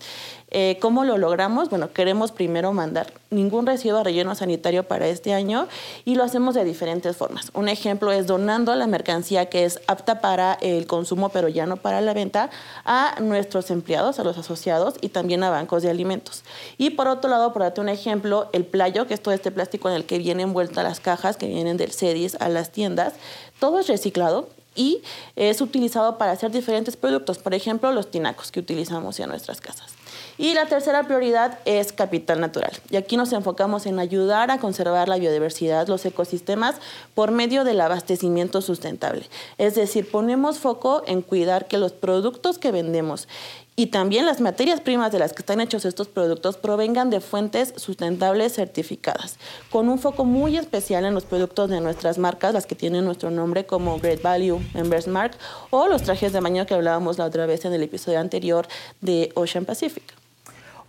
Eh, 0.56 0.78
¿Cómo 0.80 1.04
lo 1.04 1.18
logramos? 1.18 1.72
Bueno, 1.72 1.92
queremos 1.92 2.32
primero 2.32 2.74
mandar 2.74 3.12
ningún 3.32 3.66
residuo 3.66 3.98
a 3.98 4.04
relleno 4.04 4.36
sanitario 4.36 4.84
para 4.84 5.08
este 5.08 5.34
año 5.34 5.68
y 6.06 6.14
lo 6.14 6.24
hacemos 6.24 6.54
de 6.54 6.64
diferentes 6.64 7.18
formas. 7.18 7.50
Un 7.56 7.70
ejemplo 7.70 8.12
es 8.12 8.28
donando 8.28 8.76
la 8.76 8.86
mercancía 8.86 9.48
que 9.48 9.66
es 9.66 9.80
apta 9.88 10.22
para 10.22 10.54
el 10.62 10.86
consumo 10.86 11.30
pero 11.30 11.48
ya 11.48 11.66
no 11.66 11.78
para 11.78 12.02
la 12.02 12.14
venta 12.14 12.52
a 12.86 13.16
nuestros 13.20 13.72
empleados, 13.72 14.20
a 14.20 14.24
los 14.24 14.38
asociados 14.38 14.94
y 15.02 15.10
también 15.10 15.44
a 15.44 15.50
bancos 15.50 15.82
de 15.82 15.90
alimentos. 15.90 16.44
Y 16.78 16.92
por 16.92 17.08
otro 17.08 17.32
lado, 17.32 17.52
por 17.52 17.64
darte 17.64 17.82
un 17.82 17.90
ejemplo, 17.90 18.50
el 18.54 18.64
playo, 18.64 19.08
que 19.08 19.16
es 19.16 19.24
todo 19.24 19.34
este 19.34 19.50
plástico 19.50 19.90
en 19.90 19.96
el 19.96 20.06
que 20.06 20.20
vienen 20.20 20.50
envueltas 20.50 20.84
las 20.84 21.00
cajas 21.00 21.36
que 21.36 21.48
vienen 21.48 21.78
del 21.78 21.92
CEDIS 21.92 22.36
a 22.40 22.50
las 22.50 22.72
tiendas, 22.72 23.14
todo 23.60 23.80
es 23.80 23.88
reciclado 23.88 24.50
y 24.76 25.02
es 25.36 25.62
utilizado 25.62 26.20
para 26.20 26.32
hacer 26.32 26.52
diferentes 26.52 26.96
productos, 26.96 27.40
por 27.40 27.56
ejemplo, 27.56 27.92
los 27.92 28.12
tinacos 28.12 28.52
que 28.52 28.60
utilizamos 28.60 29.20
en 29.20 29.30
nuestras 29.30 29.60
casas. 29.60 29.94
Y 30.38 30.54
la 30.54 30.66
tercera 30.66 31.04
prioridad 31.04 31.60
es 31.66 31.94
capital 31.94 32.40
natural. 32.40 32.72
Y 32.90 32.96
aquí 32.96 33.18
nos 33.18 33.34
enfocamos 33.34 33.86
en 33.86 34.00
ayudar 34.00 34.50
a 34.50 34.60
conservar 34.60 35.08
la 35.08 35.18
biodiversidad, 35.18 35.88
los 35.88 36.06
ecosistemas, 36.06 36.76
por 37.14 37.32
medio 37.32 37.64
del 37.64 37.82
abastecimiento 37.82 38.62
sustentable. 38.62 39.28
Es 39.58 39.76
decir, 39.76 40.10
ponemos 40.10 40.60
foco 40.60 41.04
en 41.06 41.22
cuidar 41.22 41.68
que 41.68 41.78
los 41.78 41.92
productos 41.92 42.58
que 42.58 42.72
vendemos 42.72 43.28
y 43.76 43.88
también 43.88 44.26
las 44.26 44.40
materias 44.40 44.82
primas 44.82 45.12
de 45.12 45.20
las 45.20 45.34
que 45.34 45.42
están 45.42 45.60
hechos 45.60 45.86
estos 45.86 46.08
productos 46.08 46.58
provengan 46.58 47.10
de 47.10 47.22
fuentes 47.22 47.74
sustentables 47.78 48.54
certificadas, 48.54 49.38
con 49.72 49.90
un 49.90 49.98
foco 49.98 50.26
muy 50.26 50.58
especial 50.58 51.06
en 51.06 51.16
los 51.16 51.26
productos 51.26 51.70
de 51.72 51.82
nuestras 51.82 52.20
marcas, 52.20 52.54
las 52.54 52.68
que 52.68 52.76
tienen 52.76 53.06
nuestro 53.06 53.32
nombre 53.32 53.66
como 53.66 53.98
Great 53.98 54.22
Value, 54.22 54.62
Members 54.76 55.08
Mark 55.08 55.36
o 55.72 55.88
los 55.88 56.04
trajes 56.04 56.34
de 56.34 56.40
baño 56.40 56.68
que 56.68 56.76
hablábamos 56.76 57.18
la 57.18 57.26
otra 57.26 57.48
vez 57.48 57.66
en 57.66 57.74
el 57.74 57.82
episodio 57.82 58.20
anterior 58.20 58.68
de 59.02 59.32
Ocean 59.36 59.66
Pacific. 59.66 60.23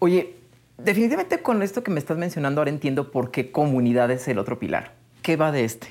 Oye, 0.04 0.36
definitivamente 0.76 1.40
con 1.40 1.62
esto 1.62 1.82
que 1.82 1.90
me 1.90 1.98
estás 1.98 2.18
mencionando 2.18 2.60
ahora 2.60 2.68
entiendo 2.68 3.10
por 3.10 3.30
qué 3.30 3.50
comunidad 3.50 4.10
es 4.10 4.28
el 4.28 4.38
otro 4.38 4.58
pilar. 4.58 4.92
¿Qué 5.22 5.36
va 5.36 5.50
de 5.50 5.64
este? 5.64 5.86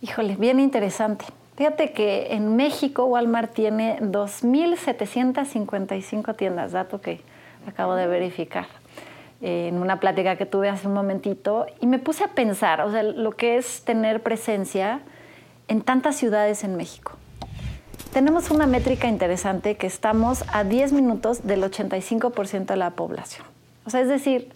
Híjole, 0.00 0.34
bien 0.36 0.58
interesante. 0.58 1.26
Fíjate 1.58 1.92
que 1.92 2.32
en 2.32 2.56
México 2.56 3.04
Walmart 3.04 3.52
tiene 3.52 4.00
2.755 4.00 6.36
tiendas, 6.36 6.72
dato 6.72 7.02
que 7.02 7.20
acabo 7.66 7.94
de 7.96 8.06
verificar 8.06 8.66
en 9.42 9.76
una 9.76 10.00
plática 10.00 10.36
que 10.36 10.46
tuve 10.46 10.70
hace 10.70 10.88
un 10.88 10.94
momentito 10.94 11.66
y 11.82 11.86
me 11.86 11.98
puse 11.98 12.24
a 12.24 12.28
pensar, 12.28 12.80
o 12.80 12.90
sea, 12.90 13.02
lo 13.02 13.32
que 13.32 13.58
es 13.58 13.82
tener 13.82 14.22
presencia 14.22 15.02
en 15.68 15.82
tantas 15.82 16.16
ciudades 16.16 16.64
en 16.64 16.78
México 16.78 17.18
tenemos 18.12 18.50
una 18.50 18.66
métrica 18.66 19.08
interesante 19.08 19.76
que 19.76 19.86
estamos 19.86 20.44
a 20.52 20.64
10 20.64 20.92
minutos 20.92 21.46
del 21.46 21.62
85% 21.62 22.66
de 22.66 22.76
la 22.76 22.90
población. 22.90 23.46
O 23.84 23.90
sea, 23.90 24.00
es 24.00 24.08
decir, 24.08 24.52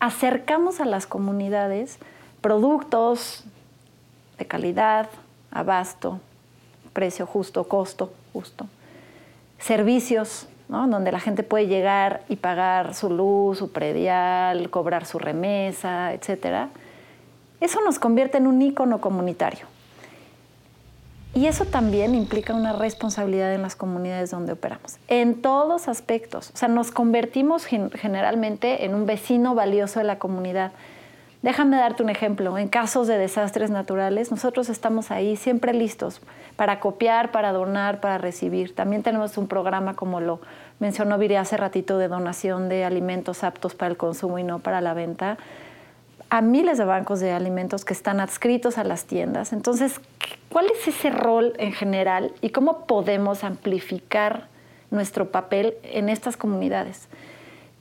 acercamos 0.00 0.80
a 0.80 0.84
las 0.84 1.06
comunidades 1.06 1.98
productos 2.40 3.44
de 4.38 4.46
calidad, 4.46 5.08
abasto, 5.50 6.20
precio 6.92 7.26
justo, 7.26 7.64
costo 7.64 8.12
justo, 8.32 8.66
servicios, 9.58 10.46
donde 10.68 11.10
la 11.12 11.20
gente 11.20 11.42
puede 11.42 11.66
llegar 11.66 12.22
y 12.28 12.36
pagar 12.36 12.94
su 12.94 13.08
luz, 13.10 13.58
su 13.58 13.72
predial, 13.72 14.68
cobrar 14.70 15.06
su 15.06 15.18
remesa, 15.18 16.12
etc. 16.12 16.68
Eso 17.60 17.80
nos 17.80 17.98
convierte 17.98 18.38
en 18.38 18.46
un 18.46 18.60
ícono 18.60 19.00
comunitario. 19.00 19.66
Y 21.38 21.46
eso 21.46 21.66
también 21.66 22.16
implica 22.16 22.52
una 22.52 22.72
responsabilidad 22.72 23.54
en 23.54 23.62
las 23.62 23.76
comunidades 23.76 24.32
donde 24.32 24.54
operamos, 24.54 24.96
en 25.06 25.40
todos 25.40 25.86
aspectos. 25.86 26.50
O 26.52 26.56
sea, 26.56 26.66
nos 26.66 26.90
convertimos 26.90 27.64
generalmente 27.64 28.84
en 28.84 28.92
un 28.96 29.06
vecino 29.06 29.54
valioso 29.54 30.00
de 30.00 30.04
la 30.04 30.18
comunidad. 30.18 30.72
Déjame 31.42 31.76
darte 31.76 32.02
un 32.02 32.08
ejemplo. 32.08 32.58
En 32.58 32.66
casos 32.66 33.06
de 33.06 33.18
desastres 33.18 33.70
naturales, 33.70 34.32
nosotros 34.32 34.68
estamos 34.68 35.12
ahí 35.12 35.36
siempre 35.36 35.72
listos 35.72 36.22
para 36.56 36.80
copiar, 36.80 37.30
para 37.30 37.52
donar, 37.52 38.00
para 38.00 38.18
recibir. 38.18 38.74
También 38.74 39.04
tenemos 39.04 39.38
un 39.38 39.46
programa, 39.46 39.94
como 39.94 40.20
lo 40.20 40.40
mencionó 40.80 41.18
Viri 41.18 41.36
hace 41.36 41.56
ratito, 41.56 41.98
de 41.98 42.08
donación 42.08 42.68
de 42.68 42.84
alimentos 42.84 43.44
aptos 43.44 43.76
para 43.76 43.92
el 43.92 43.96
consumo 43.96 44.40
y 44.40 44.42
no 44.42 44.58
para 44.58 44.80
la 44.80 44.92
venta 44.92 45.38
a 46.30 46.40
miles 46.42 46.78
de 46.78 46.84
bancos 46.84 47.20
de 47.20 47.32
alimentos 47.32 47.84
que 47.84 47.94
están 47.94 48.20
adscritos 48.20 48.78
a 48.78 48.84
las 48.84 49.04
tiendas. 49.04 49.52
Entonces, 49.52 50.00
¿cuál 50.50 50.66
es 50.66 50.86
ese 50.88 51.10
rol 51.10 51.54
en 51.58 51.72
general 51.72 52.32
y 52.40 52.50
cómo 52.50 52.86
podemos 52.86 53.44
amplificar 53.44 54.48
nuestro 54.90 55.30
papel 55.30 55.74
en 55.82 56.08
estas 56.08 56.36
comunidades? 56.36 57.08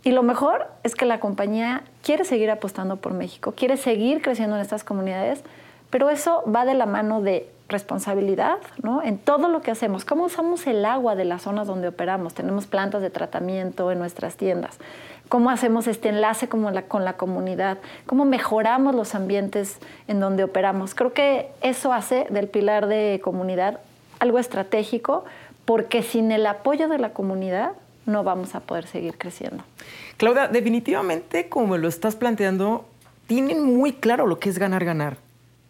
Y 0.03 0.11
lo 0.11 0.23
mejor 0.23 0.67
es 0.83 0.95
que 0.95 1.05
la 1.05 1.19
compañía 1.19 1.83
quiere 2.01 2.23
seguir 2.23 2.49
apostando 2.49 2.95
por 2.97 3.13
México, 3.13 3.53
quiere 3.53 3.75
seguir 3.75 4.21
creciendo 4.21 4.55
en 4.55 4.61
estas 4.61 4.85
comunidades, 4.85 5.43
pero 5.89 6.09
eso 6.09 6.43
va 6.49 6.65
de 6.65 6.75
la 6.75 6.85
mano 6.85 7.21
de 7.21 7.49
responsabilidad 7.69 8.57
¿no? 8.81 9.03
en 9.03 9.17
todo 9.17 9.49
lo 9.49 9.61
que 9.61 9.71
hacemos. 9.71 10.05
¿Cómo 10.05 10.25
usamos 10.25 10.65
el 10.67 10.85
agua 10.85 11.15
de 11.15 11.25
las 11.25 11.41
zonas 11.41 11.67
donde 11.67 11.89
operamos? 11.89 12.33
Tenemos 12.33 12.67
plantas 12.67 13.01
de 13.01 13.09
tratamiento 13.09 13.91
en 13.91 13.99
nuestras 13.99 14.37
tiendas. 14.37 14.79
¿Cómo 15.29 15.49
hacemos 15.49 15.87
este 15.87 16.09
enlace 16.09 16.47
con 16.47 16.73
la, 16.73 16.83
con 16.83 17.03
la 17.03 17.13
comunidad? 17.13 17.79
¿Cómo 18.05 18.23
mejoramos 18.23 18.95
los 18.95 19.13
ambientes 19.13 19.77
en 20.07 20.19
donde 20.19 20.43
operamos? 20.43 20.95
Creo 20.95 21.13
que 21.13 21.47
eso 21.61 21.91
hace 21.91 22.27
del 22.29 22.47
pilar 22.47 22.87
de 22.87 23.19
comunidad 23.23 23.79
algo 24.19 24.39
estratégico 24.39 25.25
porque 25.65 26.01
sin 26.01 26.31
el 26.31 26.45
apoyo 26.45 26.87
de 26.87 26.97
la 26.97 27.11
comunidad 27.11 27.73
no 28.05 28.23
vamos 28.23 28.55
a 28.55 28.61
poder 28.61 28.87
seguir 28.87 29.17
creciendo. 29.17 29.63
Claudia, 30.15 30.47
definitivamente 30.47 31.49
como 31.49 31.77
lo 31.77 31.89
estás 31.89 32.15
planteando, 32.15 32.85
tienen 33.27 33.63
muy 33.63 33.93
claro 33.93 34.27
lo 34.27 34.39
que 34.39 34.49
es 34.49 34.57
ganar, 34.57 34.85
ganar. 34.85 35.17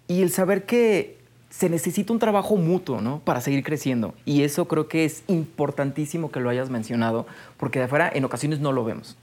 Y 0.08 0.22
el 0.22 0.30
saber 0.30 0.66
que 0.66 1.18
se 1.50 1.70
necesita 1.70 2.14
un 2.14 2.20
trabajo 2.20 2.56
mutuo, 2.56 3.02
¿no? 3.02 3.20
Para 3.20 3.42
seguir 3.42 3.64
creciendo. 3.64 4.14
Y 4.26 4.44
eso 4.44 4.68
creo 4.68 4.88
que 4.88 5.06
es 5.06 5.24
importantísimo 5.28 6.30
que 6.30 6.40
lo 6.40 6.50
hayas 6.50 6.70
mencionado, 6.70 7.26
porque 7.58 7.80
de 7.80 7.86
afuera 7.86 8.12
en 8.14 8.24
ocasiones 8.24 8.60
no 8.60 8.72
lo 8.72 8.84
vemos. 8.84 9.18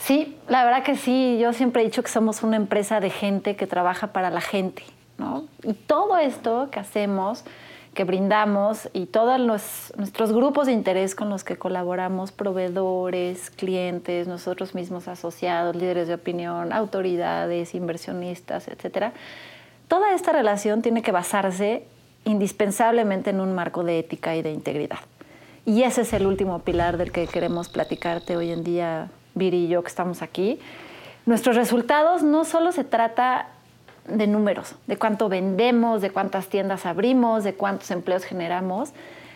Sí, 0.00 0.36
la 0.48 0.64
verdad 0.64 0.82
que 0.82 0.96
sí. 0.96 1.38
Yo 1.40 1.52
siempre 1.52 1.82
he 1.82 1.84
dicho 1.84 2.02
que 2.02 2.10
somos 2.10 2.42
una 2.42 2.56
empresa 2.56 3.00
de 3.00 3.10
gente 3.10 3.54
que 3.54 3.66
trabaja 3.66 4.08
para 4.08 4.30
la 4.30 4.40
gente, 4.40 4.82
¿no? 5.18 5.44
Y 5.62 5.74
todo 5.74 6.16
esto 6.16 6.68
que 6.70 6.80
hacemos, 6.80 7.44
que 7.92 8.04
brindamos 8.04 8.88
y 8.94 9.06
todos 9.06 9.38
los, 9.38 9.92
nuestros 9.96 10.32
grupos 10.32 10.66
de 10.66 10.72
interés 10.72 11.14
con 11.14 11.28
los 11.28 11.44
que 11.44 11.56
colaboramos, 11.56 12.32
proveedores, 12.32 13.50
clientes, 13.50 14.26
nosotros 14.26 14.74
mismos 14.74 15.06
asociados, 15.06 15.76
líderes 15.76 16.08
de 16.08 16.14
opinión, 16.14 16.72
autoridades, 16.72 17.74
inversionistas, 17.74 18.68
etcétera, 18.68 19.12
toda 19.88 20.14
esta 20.14 20.32
relación 20.32 20.82
tiene 20.82 21.02
que 21.02 21.12
basarse 21.12 21.84
indispensablemente 22.24 23.30
en 23.30 23.40
un 23.40 23.54
marco 23.54 23.84
de 23.84 23.98
ética 23.98 24.34
y 24.36 24.42
de 24.42 24.52
integridad. 24.52 24.98
Y 25.66 25.82
ese 25.82 26.02
es 26.02 26.12
el 26.14 26.26
último 26.26 26.60
pilar 26.60 26.96
del 26.96 27.12
que 27.12 27.26
queremos 27.26 27.68
platicarte 27.68 28.36
hoy 28.36 28.50
en 28.50 28.64
día, 28.64 29.10
Viri 29.40 29.64
y 29.64 29.68
yo, 29.68 29.82
que 29.82 29.88
estamos 29.88 30.22
aquí. 30.22 30.60
Nuestros 31.26 31.56
resultados 31.56 32.22
no 32.22 32.44
solo 32.44 32.70
se 32.70 32.84
trata 32.84 33.48
de 34.06 34.26
números, 34.26 34.74
de 34.86 34.96
cuánto 34.96 35.28
vendemos, 35.28 36.02
de 36.02 36.10
cuántas 36.10 36.48
tiendas 36.48 36.86
abrimos, 36.86 37.42
de 37.42 37.54
cuántos 37.54 37.90
empleos 37.90 38.24
generamos, 38.24 38.90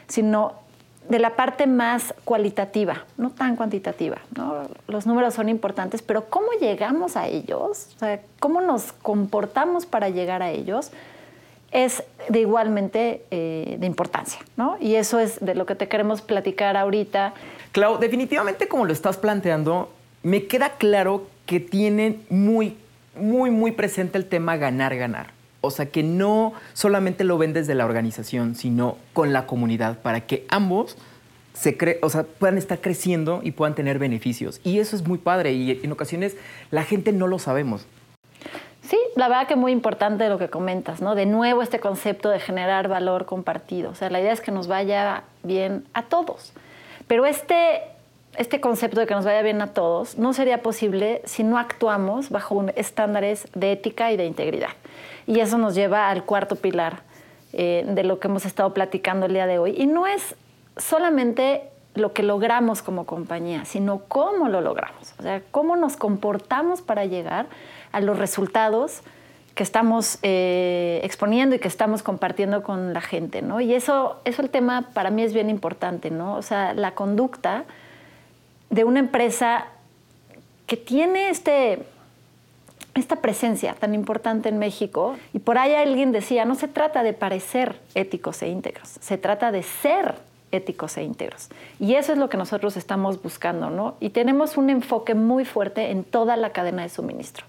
sino 0.07 0.53
de 1.09 1.19
la 1.19 1.37
parte 1.37 1.67
más 1.67 2.15
cualitativa, 2.25 3.05
no 3.17 3.31
tan 3.31 3.57
cuantitativa. 3.57 4.19
Los 4.89 5.07
números 5.07 5.35
son 5.35 5.49
importantes, 5.49 6.03
pero 6.03 6.27
cómo 6.31 6.49
llegamos 6.61 7.17
a 7.17 7.27
ellos, 7.27 7.97
cómo 8.41 8.61
nos 8.61 8.93
comportamos 8.93 9.87
para 9.87 10.09
llegar 10.09 10.43
a 10.43 10.51
ellos, 10.51 10.93
es 11.75 12.05
de 12.31 12.41
igualmente 12.41 13.25
eh, 13.31 13.77
de 13.79 13.87
importancia. 13.87 14.41
Y 14.81 14.95
eso 14.95 15.19
es 15.19 15.45
de 15.45 15.55
lo 15.55 15.67
que 15.67 15.75
te 15.75 15.89
queremos 15.89 16.23
platicar 16.23 16.77
ahorita. 16.79 17.35
Clau, 17.73 17.99
definitivamente 17.99 18.69
como 18.69 18.87
lo 18.87 18.93
estás 18.93 19.19
planteando, 19.19 19.93
me 20.23 20.47
queda 20.47 20.71
claro 20.79 21.27
que 21.45 21.61
tienen 21.61 22.23
muy, 22.31 22.77
muy, 23.17 23.51
muy 23.51 23.73
presente 23.73 24.17
el 24.17 24.27
tema 24.27 24.57
ganar, 24.57 24.97
ganar. 24.97 25.33
O 25.61 25.71
sea, 25.71 25.87
que 25.87 26.03
no 26.03 26.53
solamente 26.75 27.25
lo 27.25 27.39
ven 27.39 27.53
desde 27.53 27.75
la 27.75 27.85
organización, 27.85 28.55
sino 28.55 28.97
con 29.13 29.33
la 29.33 29.47
comunidad, 29.47 29.99
para 30.01 30.21
que 30.21 30.47
ambos 30.51 30.97
se 31.55 31.77
o 32.03 32.11
sea, 32.11 32.25
puedan 32.25 32.59
estar 32.59 32.81
creciendo 32.81 33.41
y 33.43 33.51
puedan 33.53 33.75
tener 33.75 33.99
beneficios. 33.99 34.61
Y 34.63 34.79
eso 34.79 34.95
es 34.95 35.07
muy 35.07 35.19
padre 35.19 35.53
y 35.53 35.81
en 35.83 35.91
ocasiones 35.91 36.37
la 36.71 36.85
gente 36.85 37.13
no 37.13 37.27
lo 37.27 37.39
sabemos. 37.39 37.87
Sí, 38.89 38.99
la 39.17 39.29
verdad 39.29 39.47
que 39.47 39.57
muy 39.57 39.73
importante 39.73 40.29
lo 40.29 40.39
que 40.39 40.51
comentas, 40.51 41.01
¿no? 41.01 41.15
De 41.15 41.25
nuevo 41.25 41.63
este 41.63 41.81
concepto 41.81 42.29
de 42.29 42.39
generar 42.39 42.87
valor 42.89 43.25
compartido. 43.25 43.91
O 43.91 43.95
sea, 43.95 44.11
la 44.11 44.21
idea 44.21 44.33
es 44.33 44.43
que 44.43 44.51
nos 44.51 44.69
vaya 44.69 45.25
bien 45.43 45.87
a 45.95 46.03
todos. 46.03 46.53
Pero 47.07 47.25
este, 47.25 47.81
este 48.37 48.61
concepto 48.61 49.01
de 49.01 49.07
que 49.07 49.15
nos 49.15 49.25
vaya 49.25 49.41
bien 49.41 49.63
a 49.63 49.69
todos 49.69 50.19
no 50.19 50.35
sería 50.35 50.63
posible 50.63 51.23
si 51.25 51.45
no 51.45 51.57
actuamos 51.57 52.29
bajo 52.29 52.67
estándares 52.77 53.49
de 53.55 53.73
ética 53.73 54.13
y 54.13 54.19
de 54.19 54.27
integridad. 54.27 54.71
Y 55.27 55.41
eso 55.41 55.57
nos 55.57 55.75
lleva 55.75 56.11
al 56.11 56.25
cuarto 56.25 56.57
pilar 56.57 57.01
eh, 57.55 57.85
de 57.87 58.05
lo 58.05 58.21
que 58.21 58.29
hemos 58.29 58.45
estado 58.45 58.75
platicando 58.75 59.27
el 59.27 59.33
día 59.33 59.47
de 59.47 59.59
hoy. 59.59 59.75
Y 59.79 59.87
no 59.87 60.07
es 60.07 60.35
solamente 60.77 61.63
lo 61.95 62.13
que 62.13 62.23
logramos 62.23 62.83
como 62.83 63.07
compañía, 63.07 63.65
sino 63.65 64.01
cómo 64.09 64.49
lo 64.49 64.61
logramos. 64.61 65.15
O 65.19 65.23
sea, 65.23 65.43
cómo 65.51 65.77
nos 65.77 65.97
comportamos 65.97 66.83
para 66.83 67.07
llegar 67.07 67.47
a 67.95 68.01
los 68.01 68.19
resultados 68.19 69.03
que 69.55 69.63
estamos 69.63 70.19
eh, 70.23 71.01
exponiendo 71.05 71.55
y 71.55 71.59
que 71.61 71.69
estamos 71.69 72.03
compartiendo 72.03 72.63
con 72.63 72.93
la 72.93 73.01
gente, 73.01 73.41
¿no? 73.41 73.61
Y 73.61 73.73
eso, 73.73 74.21
eso 74.25 74.43
el 74.43 74.51
tema 74.51 74.91
para 74.93 75.11
mí 75.11 75.23
es 75.23 75.33
bien 75.33 75.49
importante, 75.49 76.11
¿no? 76.11 76.35
O 76.35 76.43
sea, 76.43 76.75
la 76.75 76.95
conducta 76.95 77.65
de 78.71 78.83
una 78.83 78.99
empresa 78.99 79.67
que 80.67 80.77
tiene 80.77 81.29
este, 81.29 81.87
esta 82.95 83.17
presencia 83.17 83.75
tan 83.75 83.95
importante 83.95 84.49
en 84.49 84.59
México, 84.59 85.17
y 85.33 85.39
por 85.39 85.59
ahí 85.59 85.75
alguien 85.75 86.11
decía, 86.11 86.45
no 86.45 86.57
se 86.57 86.67
trata 86.67 87.05
de 87.05 87.13
parecer 87.13 87.81
éticos 87.95 88.43
e 88.43 88.49
íntegros, 88.49 88.89
se 89.01 89.19
trata 89.19 89.53
de 89.53 89.63
ser 89.63 90.17
éticos 90.51 90.97
e 90.97 91.03
íntegros. 91.03 91.49
Y 91.79 91.95
eso 91.95 92.13
es 92.13 92.19
lo 92.19 92.29
que 92.29 92.37
nosotros 92.37 92.77
estamos 92.77 93.23
buscando, 93.23 93.71
¿no? 93.71 93.97
Y 94.01 94.11
tenemos 94.11 94.57
un 94.57 94.71
enfoque 94.71 95.15
muy 95.15 95.45
fuerte 95.45 95.91
en 95.91 96.05
toda 96.05 96.37
la 96.37 96.51
cadena 96.51 96.83
de 96.83 96.89
suministro. 96.89 97.45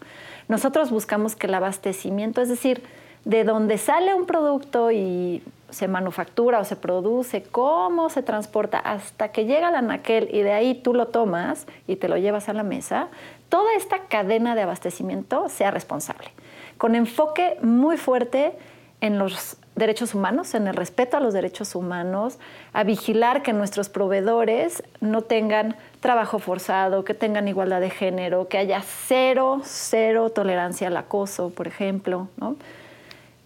Nosotros 0.47 0.91
buscamos 0.91 1.35
que 1.35 1.47
el 1.47 1.53
abastecimiento, 1.53 2.41
es 2.41 2.49
decir, 2.49 2.83
de 3.23 3.43
donde 3.43 3.77
sale 3.77 4.13
un 4.13 4.25
producto 4.25 4.91
y 4.91 5.43
se 5.71 5.87
manufactura 5.87 6.59
o 6.59 6.63
se 6.63 6.75
produce, 6.75 7.43
cómo 7.43 8.09
se 8.09 8.21
transporta 8.21 8.77
hasta 8.79 9.29
que 9.29 9.45
llega 9.45 9.67
al 9.67 9.75
anaquel 9.75 10.29
y 10.31 10.41
de 10.41 10.53
ahí 10.53 10.75
tú 10.75 10.93
lo 10.93 11.07
tomas 11.07 11.65
y 11.87 11.95
te 11.95 12.07
lo 12.07 12.17
llevas 12.17 12.47
a 12.49 12.53
la 12.53 12.63
mesa, 12.63 13.09
toda 13.49 13.73
esta 13.75 14.03
cadena 14.07 14.55
de 14.55 14.61
abastecimiento 14.61 15.49
sea 15.49 15.71
responsable, 15.71 16.29
con 16.77 16.95
enfoque 16.95 17.57
muy 17.61 17.97
fuerte 17.97 18.53
en 19.01 19.17
los 19.17 19.57
derechos 19.75 20.15
humanos, 20.15 20.53
en 20.55 20.67
el 20.67 20.75
respeto 20.75 21.17
a 21.17 21.19
los 21.19 21.33
derechos 21.33 21.75
humanos, 21.75 22.39
a 22.73 22.83
vigilar 22.83 23.43
que 23.43 23.53
nuestros 23.53 23.89
proveedores 23.89 24.83
no 25.01 25.21
tengan 25.21 25.75
trabajo 25.99 26.39
forzado, 26.39 27.03
que 27.03 27.13
tengan 27.13 27.47
igualdad 27.47 27.81
de 27.81 27.89
género, 27.89 28.47
que 28.47 28.57
haya 28.57 28.81
cero, 28.81 29.61
cero 29.63 30.29
tolerancia 30.29 30.87
al 30.87 30.97
acoso, 30.97 31.49
por 31.49 31.67
ejemplo. 31.67 32.29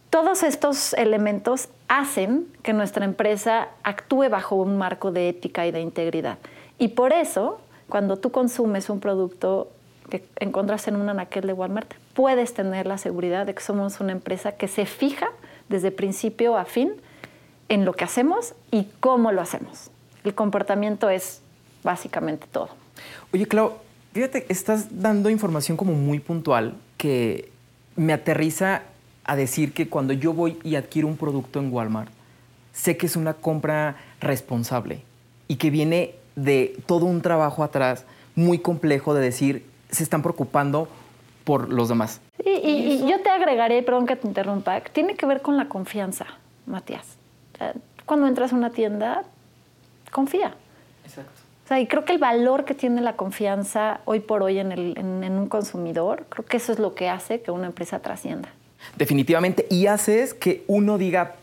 Todos 0.09 0.43
estos 0.43 0.93
elementos 0.93 1.69
hacen 1.87 2.47
que 2.63 2.73
nuestra 2.73 3.05
empresa 3.05 3.69
actúe 3.83 4.29
bajo 4.29 4.55
un 4.55 4.77
marco 4.77 5.11
de 5.11 5.29
ética 5.29 5.65
y 5.65 5.71
de 5.71 5.81
integridad. 5.81 6.37
Y 6.77 6.89
por 6.89 7.11
eso, 7.13 7.59
cuando 7.89 8.17
tú 8.17 8.31
consumes 8.31 8.89
un 8.89 8.99
producto 8.99 9.69
que 10.09 10.23
encuentras 10.39 10.87
en 10.87 10.95
un 10.95 11.09
anaquel 11.09 11.45
de 11.45 11.53
Walmart, 11.53 11.93
puedes 12.13 12.53
tener 12.53 12.87
la 12.87 12.97
seguridad 12.97 13.45
de 13.45 13.53
que 13.53 13.61
somos 13.61 13.99
una 13.99 14.11
empresa 14.11 14.53
que 14.53 14.67
se 14.67 14.85
fija 14.85 15.29
desde 15.69 15.91
principio 15.91 16.57
a 16.57 16.65
fin 16.65 16.93
en 17.69 17.85
lo 17.85 17.93
que 17.93 18.03
hacemos 18.03 18.53
y 18.71 18.87
cómo 18.99 19.31
lo 19.31 19.41
hacemos. 19.41 19.91
El 20.23 20.33
comportamiento 20.33 21.09
es 21.09 21.41
básicamente 21.83 22.47
todo. 22.51 22.69
Oye, 23.31 23.47
Clau, 23.47 23.73
fíjate, 24.13 24.45
estás 24.49 24.87
dando 25.01 25.29
información 25.29 25.77
como 25.77 25.93
muy 25.93 26.19
puntual 26.19 26.75
que 26.97 27.51
me 27.95 28.13
aterriza 28.13 28.83
a 29.23 29.35
decir 29.35 29.73
que 29.73 29.87
cuando 29.87 30.13
yo 30.13 30.33
voy 30.33 30.59
y 30.63 30.75
adquiero 30.75 31.07
un 31.07 31.15
producto 31.15 31.59
en 31.59 31.71
Walmart, 31.71 32.11
sé 32.73 32.97
que 32.97 33.05
es 33.05 33.15
una 33.15 33.35
compra 33.35 33.97
responsable 34.19 35.03
y 35.47 35.57
que 35.57 35.69
viene 35.69 36.15
de 36.35 36.77
todo 36.85 37.05
un 37.05 37.21
trabajo 37.21 37.63
atrás 37.63 38.05
muy 38.35 38.59
complejo 38.59 39.13
de 39.13 39.21
decir, 39.21 39.65
se 39.91 40.03
están 40.03 40.21
preocupando 40.21 40.87
por 41.43 41.69
los 41.69 41.89
demás. 41.89 42.21
Y, 42.63 43.07
yo 43.09 43.21
te 43.21 43.29
agregaré, 43.29 43.81
perdón 43.83 44.05
que 44.05 44.15
te 44.15 44.27
interrumpa, 44.27 44.81
tiene 44.81 45.15
que 45.15 45.25
ver 45.25 45.41
con 45.41 45.57
la 45.57 45.65
confianza, 45.65 46.25
Matías. 46.65 47.17
cuando 48.05 48.27
entras 48.27 48.53
a 48.53 48.55
una 48.55 48.69
tienda, 48.69 49.23
confía. 50.11 50.53
Exacto. 51.03 51.31
O 51.65 51.67
sea, 51.67 51.79
y 51.79 51.87
creo 51.87 52.03
que 52.03 52.13
el 52.13 52.19
valor 52.19 52.65
que 52.65 52.73
tiene 52.73 53.01
la 53.01 53.13
confianza 53.13 54.01
hoy 54.05 54.21
por 54.21 54.41
hoy 54.41 54.57
en, 54.57 54.71
en 54.71 55.33
un 55.33 55.47
consumidor, 55.47 56.25
creo 56.29 56.45
que 56.45 56.57
eso 56.57 56.71
es 56.71 56.79
lo 56.79 56.95
que 56.95 57.09
hace 57.09 57.41
que 57.41 57.51
una 57.51 57.67
empresa 57.67 57.99
trascienda. 57.99 58.49
Definitivamente. 58.97 59.67
Y 59.69 59.87
haces 59.87 60.33
que 60.33 60.63
uno 60.67 60.97
diga, 60.97 61.35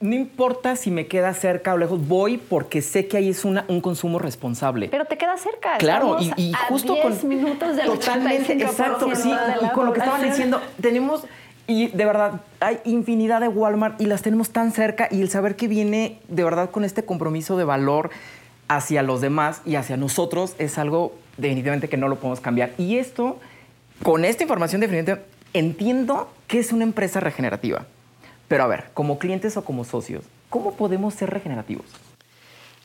no 0.00 0.14
importa 0.14 0.76
si 0.76 0.90
me 0.90 1.06
queda 1.06 1.34
cerca 1.34 1.74
o 1.74 1.78
lejos, 1.78 2.06
voy 2.06 2.38
porque 2.38 2.82
sé 2.82 3.08
que 3.08 3.16
ahí 3.16 3.28
es 3.30 3.44
una, 3.44 3.64
un 3.68 3.80
consumo 3.80 4.18
responsable. 4.18 4.88
Pero 4.88 5.06
te 5.06 5.18
queda 5.18 5.36
cerca. 5.36 5.76
Claro, 5.78 6.18
y, 6.20 6.32
y, 6.36 6.52
justo 6.68 6.92
a 6.92 7.08
10 7.08 7.18
con 7.20 7.28
minutos 7.28 7.76
del 7.76 7.86
totalmente, 7.86 8.52
exacto, 8.52 9.08
sí, 9.14 9.32
y 9.60 9.68
con 9.70 9.86
lo 9.86 9.92
que 9.92 10.00
estaban 10.00 10.22
diciendo, 10.22 10.60
tenemos 10.80 11.24
y 11.66 11.88
de 11.88 12.06
verdad 12.06 12.40
hay 12.60 12.80
infinidad 12.84 13.42
de 13.42 13.48
Walmart 13.48 14.00
y 14.00 14.06
las 14.06 14.22
tenemos 14.22 14.50
tan 14.50 14.72
cerca 14.72 15.06
y 15.10 15.20
el 15.20 15.28
saber 15.28 15.54
que 15.54 15.68
viene 15.68 16.18
de 16.28 16.42
verdad 16.42 16.70
con 16.70 16.82
este 16.82 17.04
compromiso 17.04 17.58
de 17.58 17.64
valor 17.64 18.10
hacia 18.68 19.02
los 19.02 19.20
demás 19.20 19.60
y 19.66 19.74
hacia 19.74 19.98
nosotros 19.98 20.54
es 20.58 20.78
algo 20.78 21.12
definitivamente 21.36 21.88
que 21.88 21.98
no 21.98 22.08
lo 22.08 22.16
podemos 22.16 22.40
cambiar. 22.40 22.70
Y 22.78 22.96
esto, 22.96 23.38
con 24.02 24.24
esta 24.24 24.44
información 24.44 24.80
definitivamente, 24.80 25.28
entiendo 25.52 26.32
que 26.46 26.58
es 26.58 26.72
una 26.72 26.84
empresa 26.84 27.20
regenerativa. 27.20 27.84
Pero 28.48 28.64
a 28.64 28.66
ver, 28.66 28.90
como 28.94 29.18
clientes 29.18 29.56
o 29.56 29.64
como 29.64 29.84
socios, 29.84 30.24
¿cómo 30.48 30.74
podemos 30.74 31.14
ser 31.14 31.30
regenerativos? 31.30 31.86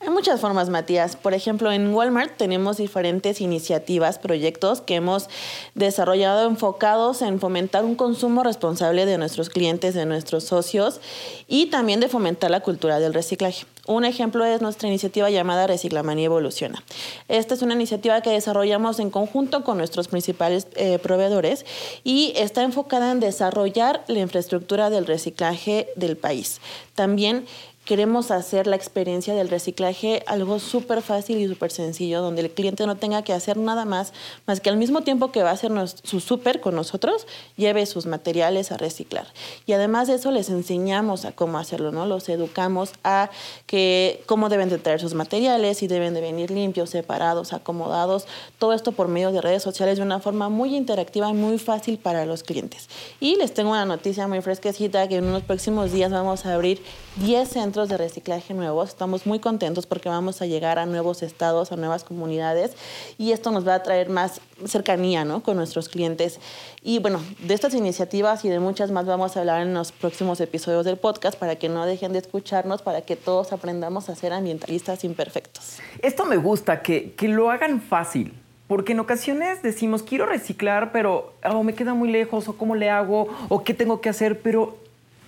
Hay 0.01 0.09
muchas 0.09 0.41
formas, 0.41 0.69
Matías. 0.69 1.15
Por 1.15 1.33
ejemplo, 1.33 1.71
en 1.71 1.93
Walmart 1.93 2.35
tenemos 2.35 2.75
diferentes 2.75 3.39
iniciativas, 3.39 4.19
proyectos 4.19 4.81
que 4.81 4.95
hemos 4.95 5.29
desarrollado 5.75 6.45
enfocados 6.49 7.21
en 7.21 7.39
fomentar 7.39 7.85
un 7.85 7.95
consumo 7.95 8.43
responsable 8.43 9.05
de 9.05 9.17
nuestros 9.17 9.49
clientes, 9.49 9.93
de 9.93 10.05
nuestros 10.05 10.43
socios 10.43 10.99
y 11.47 11.67
también 11.67 12.01
de 12.01 12.09
fomentar 12.09 12.51
la 12.51 12.59
cultura 12.59 12.99
del 12.99 13.13
reciclaje. 13.13 13.65
Un 13.85 14.05
ejemplo 14.05 14.45
es 14.45 14.61
nuestra 14.61 14.87
iniciativa 14.87 15.29
llamada 15.29 15.67
Reciclamanía 15.67 16.27
Evoluciona. 16.27 16.81
Esta 17.27 17.53
es 17.53 17.61
una 17.63 17.73
iniciativa 17.73 18.21
que 18.21 18.29
desarrollamos 18.29 18.99
en 18.99 19.09
conjunto 19.09 19.65
con 19.65 19.77
nuestros 19.77 20.07
principales 20.07 20.67
eh, 20.75 20.99
proveedores 20.99 21.65
y 22.05 22.31
está 22.37 22.63
enfocada 22.63 23.11
en 23.11 23.19
desarrollar 23.19 24.05
la 24.07 24.19
infraestructura 24.19 24.89
del 24.89 25.05
reciclaje 25.05 25.89
del 25.97 26.15
país. 26.15 26.61
También 26.95 27.45
queremos 27.85 28.31
hacer 28.31 28.65
la 28.65 28.75
experiencia 28.75 29.33
del 29.33 29.49
reciclaje 29.49 30.23
algo 30.25 30.59
súper 30.59 31.01
fácil 31.01 31.37
y 31.39 31.47
súper 31.47 31.71
sencillo, 31.71 32.21
donde 32.21 32.41
el 32.41 32.51
cliente 32.51 32.85
no 32.87 32.95
tenga 32.95 33.23
que 33.23 33.33
hacer 33.33 33.57
nada 33.57 33.83
más, 33.83 34.13
más 34.47 34.61
que 34.61 34.69
al 34.69 34.77
mismo 34.77 35.01
tiempo 35.01 35.31
que 35.31 35.43
va 35.43 35.49
a 35.49 35.53
hacer 35.53 35.71
su 36.03 36.19
súper 36.19 36.61
con 36.61 36.75
nosotros, 36.75 37.27
lleve 37.57 37.85
sus 37.85 38.05
materiales 38.05 38.71
a 38.71 38.77
reciclar. 38.77 39.27
Y 39.65 39.73
además 39.73 40.07
de 40.07 40.15
eso 40.15 40.31
les 40.31 40.49
enseñamos 40.49 41.25
a 41.25 41.33
cómo 41.33 41.57
hacerlo, 41.57 41.91
¿no? 41.91 42.05
Los 42.05 42.29
educamos 42.29 42.93
a 43.03 43.29
que 43.65 44.23
cómo 44.27 44.47
deben 44.47 44.69
de 44.69 44.77
traer 44.77 45.01
sus 45.01 45.13
materiales, 45.13 45.79
si 45.79 45.87
deben 45.87 46.13
de 46.13 46.21
venir 46.21 46.51
limpios, 46.51 46.89
separados, 46.89 47.51
acomodados, 47.51 48.27
todo 48.59 48.73
esto 48.73 48.93
por 48.93 49.09
medio 49.09 49.31
de 49.31 49.41
redes 49.41 49.63
sociales 49.63 49.97
de 49.97 50.03
una 50.03 50.19
forma 50.19 50.47
muy 50.47 50.75
interactiva 50.75 51.29
y 51.29 51.33
muy 51.33 51.57
fácil 51.57 51.97
para 51.97 52.25
los 52.25 52.43
clientes. 52.43 52.87
Y 53.19 53.35
les 53.35 53.53
tengo 53.53 53.71
una 53.71 53.85
noticia 53.85 54.27
muy 54.27 54.41
fresquecita 54.41 55.07
que 55.09 55.17
en 55.17 55.25
unos 55.25 55.43
próximos 55.43 55.91
días 55.91 56.11
vamos 56.11 56.45
a 56.45 56.53
abrir 56.53 56.81
10 57.17 57.49
centros 57.49 57.72
de 57.73 57.97
reciclaje 57.97 58.53
nuevos. 58.53 58.89
Estamos 58.89 59.25
muy 59.25 59.39
contentos 59.39 59.87
porque 59.87 60.07
vamos 60.07 60.43
a 60.43 60.45
llegar 60.45 60.77
a 60.77 60.85
nuevos 60.85 61.23
estados, 61.23 61.71
a 61.71 61.75
nuevas 61.75 62.03
comunidades 62.03 62.73
y 63.17 63.31
esto 63.31 63.49
nos 63.49 63.67
va 63.67 63.73
a 63.73 63.83
traer 63.83 64.09
más 64.09 64.41
cercanía 64.65 65.25
¿no? 65.25 65.41
con 65.41 65.57
nuestros 65.57 65.89
clientes. 65.89 66.39
Y 66.83 66.99
bueno, 66.99 67.19
de 67.39 67.55
estas 67.55 67.73
iniciativas 67.73 68.45
y 68.45 68.49
de 68.49 68.59
muchas 68.59 68.91
más 68.91 69.07
vamos 69.07 69.35
a 69.35 69.39
hablar 69.39 69.63
en 69.63 69.73
los 69.73 69.91
próximos 69.91 70.39
episodios 70.39 70.85
del 70.85 70.97
podcast 70.97 71.37
para 71.37 71.55
que 71.55 71.67
no 71.67 71.87
dejen 71.87 72.13
de 72.13 72.19
escucharnos, 72.19 72.83
para 72.83 73.01
que 73.01 73.15
todos 73.15 73.51
aprendamos 73.53 74.07
a 74.07 74.15
ser 74.15 74.33
ambientalistas 74.33 75.03
imperfectos. 75.03 75.79
Esto 76.03 76.25
me 76.25 76.37
gusta, 76.37 76.83
que, 76.83 77.13
que 77.13 77.27
lo 77.27 77.49
hagan 77.49 77.81
fácil. 77.81 78.33
Porque 78.67 78.93
en 78.93 78.99
ocasiones 79.01 79.61
decimos, 79.61 80.03
quiero 80.03 80.25
reciclar, 80.25 80.91
pero 80.91 81.33
oh, 81.43 81.63
me 81.63 81.73
queda 81.73 81.93
muy 81.93 82.09
lejos, 82.09 82.47
o 82.47 82.57
cómo 82.57 82.75
le 82.75 82.89
hago, 82.89 83.27
o 83.49 83.63
qué 83.63 83.73
tengo 83.73 83.99
que 83.99 84.09
hacer, 84.09 84.41
pero 84.41 84.77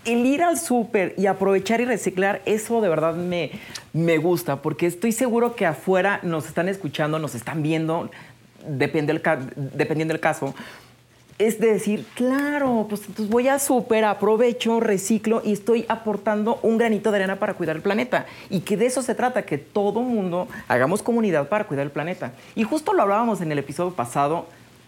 el 0.06 0.26
ir 0.26 0.44
al 0.44 0.58
súper 0.58 1.13
y 1.18 1.26
aprovechar 1.26 1.82
y 1.82 1.86
reciclar, 1.86 2.41
eso 2.46 2.82
de 2.82 2.89
verdad 2.89 3.15
me, 3.15 3.52
me 3.94 4.18
gusta, 4.18 4.62
porque 4.62 4.86
estoy 4.86 5.12
seguro 5.12 5.56
que 5.56 5.65
afuera 5.65 6.20
nos 6.24 6.48
están 6.48 6.70
escuchando, 6.70 7.20
nos 7.20 7.36
están 7.36 7.63
viendo, 7.63 8.10
depende 8.68 9.13
el 9.13 9.22
dependiendo 9.56 10.13
del 10.13 10.22
caso. 10.22 10.54
Es 11.38 11.60
decir, 11.60 12.06
claro, 12.15 12.86
pues 12.88 13.02
entonces 13.02 13.28
voy 13.28 13.50
a 13.50 13.60
súper, 13.60 14.06
aprovecho, 14.06 14.80
reciclo 14.80 15.41
y 15.44 15.52
estoy 15.52 15.86
aportando 15.89 16.60
un 16.62 16.78
granito 16.78 17.12
de 17.12 17.18
arena 17.18 17.39
para 17.39 17.56
cuidar 17.56 17.76
el 17.76 17.82
planeta. 17.82 18.26
Y 18.50 18.62
que 18.62 18.78
de 18.78 18.86
eso 18.86 19.02
se 19.02 19.15
trata, 19.15 19.41
que 19.41 19.58
todo 19.58 20.02
mundo 20.02 20.48
hagamos 20.70 21.04
comunidad 21.04 21.50
para 21.50 21.65
cuidar 21.65 21.86
el 21.86 21.91
planeta. 21.91 22.32
Y 22.56 22.63
justo 22.63 22.94
lo 22.94 23.02
hablábamos 23.02 23.41
en 23.41 23.52
el 23.52 23.60
episodio 23.60 23.91
pasado 23.94 24.46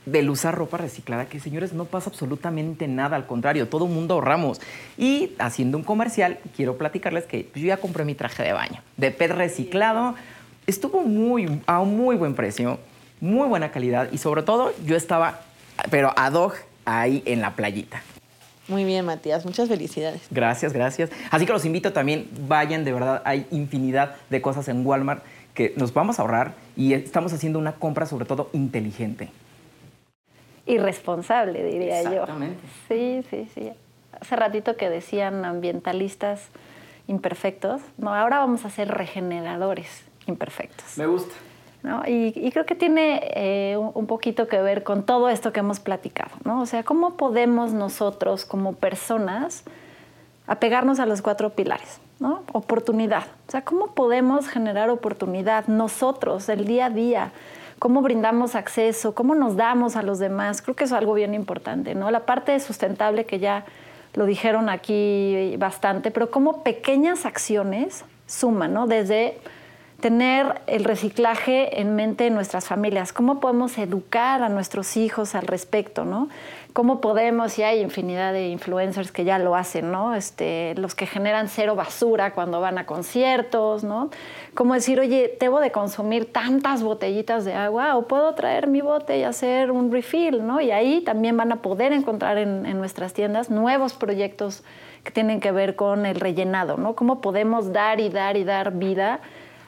del 0.07 0.29
usar 0.29 0.55
ropa 0.55 0.77
reciclada, 0.77 1.25
que 1.25 1.39
señores, 1.39 1.73
no 1.73 1.83
pasa 1.83 2.09
absolutamente 2.09 2.87
nada, 2.87 3.17
al 3.17 3.27
contrario, 3.27 3.67
todo 3.67 3.85
el 3.85 3.91
mundo 3.91 4.13
ahorramos. 4.13 4.61
Y 4.97 5.33
haciendo 5.37 5.77
un 5.77 5.83
comercial, 5.83 6.39
quiero 6.55 6.77
platicarles 6.77 7.25
que 7.25 7.49
yo 7.53 7.67
ya 7.67 7.77
compré 7.77 8.05
mi 8.05 8.15
traje 8.15 8.41
de 8.41 8.53
baño 8.53 8.81
de 8.95 9.11
PET 9.11 9.31
reciclado. 9.31 10.15
Estuvo 10.65 11.03
muy, 11.03 11.61
a 11.65 11.81
un 11.81 11.97
muy 11.97 12.15
buen 12.15 12.35
precio, 12.35 12.79
muy 13.19 13.49
buena 13.49 13.69
calidad 13.71 14.07
y 14.11 14.17
sobre 14.17 14.43
todo 14.43 14.73
yo 14.85 14.95
estaba, 14.95 15.41
pero 15.91 16.13
ad 16.15 16.33
hoc, 16.33 16.55
ahí 16.85 17.21
en 17.25 17.41
la 17.41 17.55
playita. 17.55 18.01
Muy 18.69 18.85
bien, 18.85 19.05
Matías, 19.05 19.45
muchas 19.45 19.67
felicidades. 19.67 20.21
Gracias, 20.31 20.71
gracias. 20.71 21.09
Así 21.31 21.45
que 21.45 21.51
los 21.51 21.65
invito 21.65 21.91
también, 21.91 22.29
vayan, 22.47 22.85
de 22.85 22.93
verdad, 22.93 23.21
hay 23.25 23.45
infinidad 23.51 24.15
de 24.29 24.41
cosas 24.41 24.69
en 24.69 24.85
Walmart 24.85 25.21
que 25.53 25.73
nos 25.75 25.93
vamos 25.93 26.19
a 26.19 26.21
ahorrar 26.21 26.53
y 26.77 26.93
estamos 26.93 27.33
haciendo 27.33 27.59
una 27.59 27.73
compra 27.73 28.05
sobre 28.05 28.25
todo 28.25 28.49
inteligente 28.53 29.29
irresponsable, 30.67 31.63
diría 31.63 32.03
yo. 32.03 32.11
Exactamente. 32.11 32.59
Sí, 32.87 33.23
sí, 33.29 33.49
sí. 33.53 33.71
Hace 34.19 34.35
ratito 34.35 34.75
que 34.77 34.89
decían 34.89 35.45
ambientalistas 35.45 36.49
imperfectos, 37.07 37.81
no, 37.97 38.13
ahora 38.13 38.39
vamos 38.39 38.65
a 38.65 38.69
ser 38.69 38.89
regeneradores 38.89 40.03
imperfectos. 40.27 40.97
Me 40.97 41.07
gusta. 41.07 41.33
¿no? 41.83 42.03
Y, 42.05 42.51
creo 42.51 42.65
que 42.65 42.75
tiene 42.75 43.21
eh, 43.33 43.77
un 43.77 44.07
poquito 44.07 44.47
que 44.47 44.61
ver 44.61 44.83
con 44.83 45.03
todo 45.03 45.29
esto 45.29 45.53
que 45.53 45.61
hemos 45.61 45.79
platicado, 45.79 46.31
¿no? 46.43 46.61
O 46.61 46.65
sea, 46.65 46.83
¿cómo 46.83 47.15
podemos 47.15 47.71
nosotros 47.71 48.45
como 48.45 48.73
personas 48.73 49.63
apegarnos 50.47 50.99
a 50.99 51.05
los 51.05 51.21
cuatro 51.21 51.51
pilares? 51.51 51.99
¿no? 52.19 52.43
Oportunidad. 52.51 53.25
O 53.47 53.51
sea, 53.51 53.63
¿cómo 53.63 53.93
podemos 53.93 54.47
generar 54.47 54.89
oportunidad 54.89 55.67
nosotros, 55.67 56.49
el 56.49 56.65
día 56.65 56.87
a 56.87 56.89
día? 56.89 57.31
Cómo 57.79 58.01
brindamos 58.01 58.55
acceso, 58.55 59.13
cómo 59.13 59.35
nos 59.35 59.55
damos 59.55 59.95
a 59.95 60.01
los 60.01 60.19
demás. 60.19 60.61
Creo 60.61 60.75
que 60.75 60.85
es 60.85 60.91
algo 60.91 61.13
bien 61.13 61.33
importante, 61.33 61.95
¿no? 61.95 62.11
La 62.11 62.25
parte 62.25 62.59
sustentable 62.59 63.25
que 63.25 63.39
ya 63.39 63.65
lo 64.13 64.25
dijeron 64.25 64.69
aquí 64.69 65.55
bastante, 65.57 66.11
pero 66.11 66.31
cómo 66.31 66.63
pequeñas 66.63 67.25
acciones 67.25 68.03
suman, 68.25 68.73
¿no? 68.73 68.87
Desde 68.87 69.37
tener 69.99 70.61
el 70.67 70.83
reciclaje 70.83 71.81
en 71.81 71.95
mente 71.95 72.27
en 72.27 72.35
nuestras 72.35 72.65
familias, 72.65 73.13
cómo 73.13 73.39
podemos 73.39 73.77
educar 73.77 74.43
a 74.43 74.49
nuestros 74.49 74.95
hijos 74.97 75.35
al 75.35 75.47
respecto, 75.47 76.05
¿no? 76.05 76.29
Cómo 76.77 77.01
podemos, 77.01 77.57
y 77.57 77.63
hay 77.63 77.81
infinidad 77.81 78.33
de 78.33 78.49
influencers 78.49 79.11
que 79.11 79.23
ya 79.23 79.39
lo 79.39 79.55
hacen, 79.55 79.91
¿no? 79.91 80.13
Este, 80.13 80.75
los 80.75 80.93
que 80.93 81.07
generan 81.07 81.47
cero 81.47 81.73
basura 81.73 82.35
cuando 82.35 82.61
van 82.61 82.77
a 82.77 82.85
conciertos, 82.85 83.83
¿no? 83.83 84.11
Como 84.53 84.75
decir, 84.75 84.99
oye, 84.99 85.35
debo 85.39 85.59
de 85.59 85.71
consumir 85.71 86.31
tantas 86.31 86.83
botellitas 86.83 87.45
de 87.45 87.55
agua 87.55 87.97
o 87.97 88.07
puedo 88.07 88.35
traer 88.35 88.67
mi 88.67 88.81
bote 88.81 89.17
y 89.17 89.23
hacer 89.23 89.71
un 89.71 89.91
refill, 89.91 90.45
¿no? 90.45 90.61
Y 90.61 90.69
ahí 90.69 91.01
también 91.01 91.35
van 91.35 91.51
a 91.51 91.63
poder 91.63 91.93
encontrar 91.93 92.37
en, 92.37 92.67
en 92.67 92.77
nuestras 92.77 93.11
tiendas 93.11 93.49
nuevos 93.49 93.95
proyectos 93.95 94.63
que 95.03 95.09
tienen 95.09 95.39
que 95.39 95.51
ver 95.51 95.75
con 95.75 96.05
el 96.05 96.19
rellenado, 96.19 96.77
¿no? 96.77 96.95
Cómo 96.95 97.21
podemos 97.21 97.73
dar 97.73 97.99
y 97.99 98.09
dar 98.09 98.37
y 98.37 98.43
dar 98.43 98.73
vida 98.73 99.21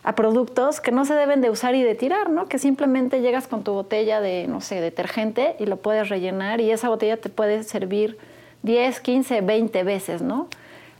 a 0.03 0.15
productos 0.15 0.79
que 0.79 0.91
no 0.91 1.05
se 1.05 1.13
deben 1.13 1.41
de 1.41 1.49
usar 1.49 1.75
y 1.75 1.83
de 1.83 1.95
tirar, 1.95 2.29
¿no? 2.29 2.47
Que 2.47 2.57
simplemente 2.57 3.21
llegas 3.21 3.47
con 3.47 3.63
tu 3.63 3.73
botella 3.73 4.21
de, 4.21 4.47
no 4.47 4.61
sé, 4.61 4.79
detergente 4.81 5.55
y 5.59 5.65
lo 5.65 5.77
puedes 5.77 6.09
rellenar 6.09 6.61
y 6.61 6.71
esa 6.71 6.89
botella 6.89 7.17
te 7.17 7.29
puede 7.29 7.63
servir 7.63 8.17
10, 8.63 8.99
15, 9.01 9.41
20 9.41 9.83
veces, 9.83 10.21
¿no? 10.21 10.47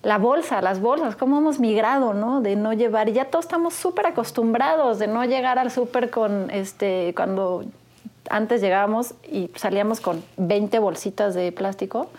La 0.02 0.18
bolsa, 0.18 0.62
las 0.62 0.80
bolsas, 0.80 1.16
cómo 1.16 1.40
hemos 1.40 1.60
migrado, 1.60 2.14
¿no? 2.14 2.42
De 2.42 2.56
no 2.56 2.72
llevar, 2.74 3.10
y 3.10 3.14
ya 3.14 3.26
todos 3.26 3.46
estamos 3.46 3.74
súper 3.74 4.08
acostumbrados 4.08 4.98
de 4.98 5.08
no 5.08 5.26
llegar 5.26 5.60
al 5.60 5.72
súper 5.72 6.10
con, 6.10 6.50
este, 6.52 7.14
cuando 7.16 7.66
antes 8.30 8.62
llegábamos 8.62 9.14
y 9.30 9.50
salíamos 9.56 10.00
con 10.00 10.24
20 10.38 10.80
bolsitas 10.80 11.36
de 11.36 11.52
plástico 11.52 12.10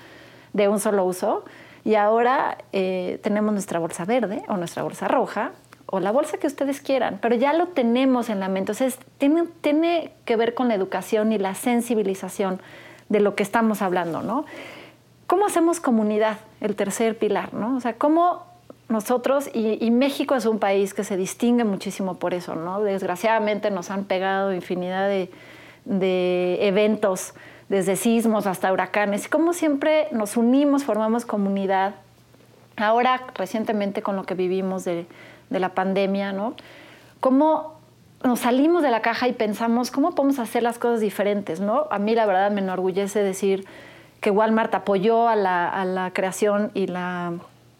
de 0.52 0.68
un 0.68 0.78
solo 0.78 1.04
uso, 1.04 1.44
y 1.84 1.94
ahora 1.94 2.58
eh, 2.72 3.18
tenemos 3.22 3.52
nuestra 3.52 3.78
bolsa 3.78 4.04
verde 4.04 4.42
o 4.48 4.58
nuestra 4.58 4.82
bolsa 4.82 5.08
roja, 5.08 5.52
o 5.92 5.98
la 5.98 6.12
bolsa 6.12 6.38
que 6.38 6.46
ustedes 6.46 6.80
quieran, 6.80 7.18
pero 7.20 7.34
ya 7.34 7.52
lo 7.52 7.68
tenemos 7.68 8.28
en 8.28 8.38
la 8.38 8.48
mente. 8.48 8.72
Entonces, 8.72 8.98
tiene, 9.18 9.46
tiene 9.60 10.12
que 10.24 10.36
ver 10.36 10.54
con 10.54 10.68
la 10.68 10.74
educación 10.74 11.32
y 11.32 11.38
la 11.38 11.54
sensibilización 11.54 12.60
de 13.08 13.18
lo 13.18 13.34
que 13.34 13.42
estamos 13.42 13.82
hablando, 13.82 14.22
¿no? 14.22 14.44
¿Cómo 15.26 15.46
hacemos 15.46 15.80
comunidad? 15.80 16.38
El 16.60 16.76
tercer 16.76 17.18
pilar, 17.18 17.54
¿no? 17.54 17.76
O 17.76 17.80
sea, 17.80 17.94
¿cómo 17.94 18.46
nosotros, 18.88 19.50
y, 19.52 19.90
México 19.90 20.34
es 20.34 20.46
un 20.46 20.58
país 20.58 20.94
que 20.94 21.04
se 21.04 21.16
distingue 21.16 21.64
muchísimo 21.64 22.18
por 22.18 22.34
eso, 22.34 22.54
¿no? 22.54 22.82
Desgraciadamente 22.82 23.70
nos 23.70 23.90
han 23.90 24.04
pegado 24.04 24.52
infinidad 24.52 25.08
de, 25.08 25.30
de 25.84 26.58
eventos, 26.66 27.34
desde 27.68 27.94
sismos 27.94 28.46
hasta 28.46 28.72
huracanes, 28.72 29.26
y 29.26 29.28
como 29.28 29.52
siempre 29.52 30.08
nos 30.12 30.36
unimos, 30.36 30.84
formamos 30.84 31.24
comunidad. 31.24 31.94
Ahora, 32.76 33.22
recientemente, 33.34 34.02
con 34.02 34.16
lo 34.16 34.24
que 34.24 34.34
vivimos 34.34 34.84
de 34.84 35.06
de 35.50 35.60
la 35.60 35.74
pandemia, 35.74 36.32
¿no? 36.32 36.54
¿Cómo 37.20 37.80
nos 38.22 38.40
salimos 38.40 38.82
de 38.82 38.90
la 38.90 39.02
caja 39.02 39.28
y 39.28 39.32
pensamos 39.32 39.90
cómo 39.90 40.14
podemos 40.14 40.38
hacer 40.38 40.62
las 40.62 40.78
cosas 40.78 41.00
diferentes, 41.00 41.60
¿no? 41.60 41.86
A 41.90 41.98
mí 41.98 42.14
la 42.14 42.26
verdad 42.26 42.50
me 42.50 42.60
enorgullece 42.60 43.22
decir 43.22 43.66
que 44.20 44.30
Walmart 44.30 44.74
apoyó 44.74 45.28
a 45.28 45.36
la, 45.36 46.10
creación 46.14 46.70
y 46.74 46.86
la 46.86 47.34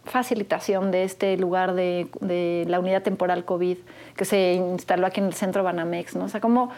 facilitación 0.05 0.91
de 0.91 1.05
este 1.05 1.37
lugar 1.37 1.75
de, 1.75 2.67
la 2.67 2.81
unidad 2.81 3.03
temporal 3.03 3.45
COVID 3.45 3.77
que 4.17 4.25
se 4.25 4.55
instaló 4.55 5.07
aquí 5.07 5.21
en 5.21 5.27
el 5.27 5.35
centro 5.35 5.63
Banamex, 5.63 6.17
¿no? 6.17 6.25
O 6.25 6.29
sea, 6.29 6.41
cómo 6.41 6.71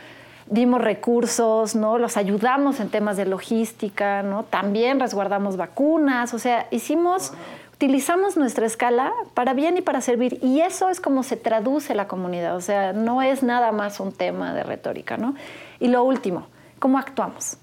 dimos 0.52 0.82
recursos, 0.82 1.74
¿no? 1.74 1.98
Los 1.98 2.16
ayudamos 2.16 2.78
en 2.78 2.90
temas 2.90 3.16
de 3.16 3.24
logística, 3.24 4.22
¿no? 4.22 4.44
También 4.44 5.00
resguardamos 5.00 5.56
vacunas, 5.56 6.34
o 6.34 6.38
sea, 6.38 6.68
hicimos 6.70 7.32
utilizamos 7.74 8.36
nuestra 8.36 8.64
escala 8.64 9.12
para 9.34 9.54
bien 9.54 9.76
y 9.76 9.80
para 9.80 10.00
servir. 10.00 10.38
Y 10.40 10.60
eso 10.60 10.88
es 10.88 11.00
como 11.00 11.24
se 11.24 11.36
traduce 11.36 11.96
la 11.96 12.06
comunidad. 12.06 12.54
O 12.54 12.60
sea, 12.60 12.92
no 12.92 13.22
es 13.22 13.42
nada 13.42 13.72
más 13.72 13.98
un 13.98 14.12
tema 14.12 14.54
de 14.54 14.62
retórica, 14.62 15.16
¿no? 15.16 15.34
Y 15.80 15.88
lo 15.88 16.04
último, 16.04 16.46
¿cómo 16.78 16.96
actuamos? 16.98 17.56